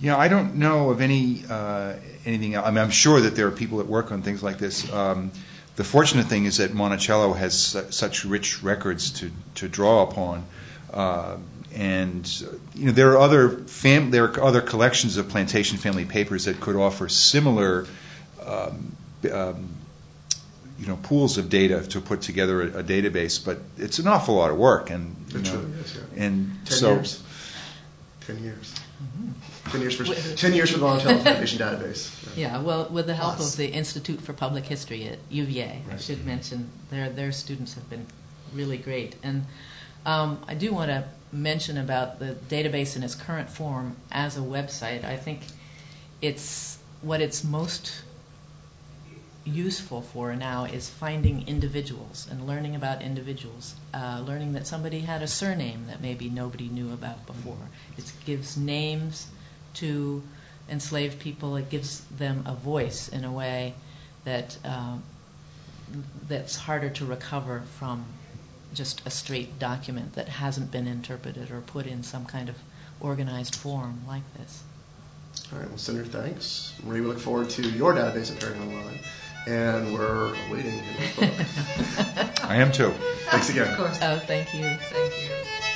Yeah, 0.00 0.16
I 0.16 0.28
don't 0.28 0.56
know 0.56 0.90
of 0.90 1.00
any 1.00 1.42
uh, 1.48 1.94
anything. 2.26 2.54
Else. 2.54 2.66
I 2.66 2.70
mean, 2.70 2.78
I'm 2.78 2.90
sure 2.90 3.20
that 3.20 3.36
there 3.36 3.46
are 3.46 3.52
people 3.52 3.78
that 3.78 3.86
work 3.86 4.12
on 4.12 4.22
things 4.22 4.42
like 4.42 4.58
this. 4.58 4.92
Um, 4.92 5.30
the 5.76 5.84
fortunate 5.84 6.26
thing 6.26 6.44
is 6.44 6.58
that 6.58 6.72
Monticello 6.72 7.32
has 7.32 7.58
su- 7.58 7.90
such 7.90 8.24
rich 8.24 8.62
records 8.62 9.10
to 9.20 9.30
to 9.56 9.68
draw 9.68 10.02
upon, 10.02 10.44
uh, 10.92 11.36
and 11.74 12.24
uh, 12.46 12.56
you 12.74 12.86
know 12.86 12.92
there 12.92 13.12
are 13.12 13.18
other 13.18 13.48
fam- 13.50 14.10
there 14.10 14.24
are 14.24 14.42
other 14.42 14.60
collections 14.60 15.16
of 15.16 15.28
plantation 15.28 15.78
family 15.78 16.04
papers 16.04 16.44
that 16.44 16.60
could 16.60 16.76
offer 16.76 17.08
similar. 17.08 17.86
Um, 18.44 18.96
um, 19.32 19.68
you 20.78 20.88
know, 20.88 20.96
pools 20.96 21.38
of 21.38 21.48
data 21.48 21.86
to 21.90 22.00
put 22.00 22.22
together 22.22 22.62
a, 22.62 22.80
a 22.80 22.82
database, 22.82 23.42
but 23.42 23.58
it's 23.78 24.00
an 24.00 24.08
awful 24.08 24.34
lot 24.34 24.50
of 24.50 24.56
work, 24.56 24.90
and 24.90 25.14
you 25.28 25.38
know, 25.38 25.50
truly 25.50 25.72
is, 25.80 25.96
yeah. 25.96 26.24
and 26.24 26.66
Ten 26.66 26.76
so 26.76 26.94
years. 26.94 27.22
Ten 28.26 28.42
years. 28.42 28.74
Ten 29.74 29.80
years 29.82 29.96
for 29.96 30.04
ten 30.36 30.52
years 30.54 30.70
for 30.70 30.78
the 30.78 30.84
Monticello 30.86 31.20
Plantation 31.22 31.58
database. 31.58 32.36
Yeah, 32.36 32.62
well, 32.62 32.88
with 32.90 33.06
the 33.06 33.14
help 33.14 33.36
Plus. 33.36 33.52
of 33.52 33.56
the 33.58 33.66
Institute 33.66 34.20
for 34.20 34.32
Public 34.32 34.64
History 34.64 35.08
at 35.08 35.18
UVA, 35.30 35.82
I 35.86 35.90
Right. 35.90 36.00
should 36.00 36.24
mention 36.24 36.70
their 36.90 37.10
their 37.10 37.32
students 37.32 37.74
have 37.74 37.88
been 37.90 38.06
really 38.52 38.78
great. 38.78 39.16
And 39.24 39.44
um, 40.06 40.38
I 40.46 40.54
do 40.54 40.72
want 40.72 40.90
to 40.90 41.04
mention 41.32 41.76
about 41.78 42.20
the 42.20 42.36
database 42.48 42.94
in 42.96 43.02
its 43.02 43.16
current 43.16 43.50
form 43.50 43.96
as 44.12 44.36
a 44.36 44.40
website. 44.40 45.04
I 45.04 45.16
think 45.16 45.40
it's 46.22 46.78
what 47.02 47.20
it's 47.20 47.42
most 47.42 47.92
useful 49.44 50.00
for 50.00 50.34
now 50.36 50.64
is 50.64 50.88
finding 50.88 51.46
individuals 51.48 52.26
and 52.30 52.46
learning 52.46 52.76
about 52.76 53.02
individuals, 53.02 53.74
uh, 53.92 54.22
learning 54.26 54.54
that 54.54 54.66
somebody 54.66 55.00
had 55.00 55.22
a 55.22 55.26
surname 55.26 55.86
that 55.88 56.00
maybe 56.00 56.30
nobody 56.30 56.68
knew 56.68 56.92
about 56.92 57.26
before. 57.26 57.58
It 57.98 58.10
gives 58.24 58.56
names 58.56 59.26
to 59.74 60.22
enslaved 60.68 61.18
people. 61.18 61.56
It 61.56 61.70
gives 61.70 62.00
them 62.04 62.44
a 62.46 62.54
voice 62.54 63.08
in 63.08 63.24
a 63.24 63.32
way 63.32 63.74
that 64.24 64.56
um, 64.64 65.02
that's 66.28 66.56
harder 66.56 66.90
to 66.90 67.04
recover 67.04 67.62
from 67.78 68.04
just 68.72 69.06
a 69.06 69.10
straight 69.10 69.58
document 69.58 70.14
that 70.14 70.28
hasn't 70.28 70.70
been 70.70 70.86
interpreted 70.86 71.50
or 71.50 71.60
put 71.60 71.86
in 71.86 72.02
some 72.02 72.26
kind 72.26 72.48
of 72.48 72.56
organized 73.00 73.54
form 73.54 74.00
like 74.08 74.22
this. 74.38 74.62
All 75.52 75.58
right, 75.58 75.68
well, 75.68 75.78
Cinder 75.78 76.04
thanks. 76.04 76.74
Marie, 76.82 77.00
we 77.00 77.06
look 77.06 77.18
forward 77.18 77.50
to 77.50 77.62
your 77.62 77.92
database 77.92 78.34
appearing 78.34 78.60
online, 78.60 78.98
and 79.46 79.92
we're 79.92 80.34
awaiting 80.48 80.74
your. 80.74 81.30
I 82.42 82.56
am 82.56 82.72
too. 82.72 82.92
Thanks 83.30 83.50
again. 83.50 83.68
Of 83.68 83.76
course. 83.76 83.98
Oh, 84.02 84.18
thank 84.18 84.54
you. 84.54 84.62
Thank 84.62 85.12
you. 85.22 85.70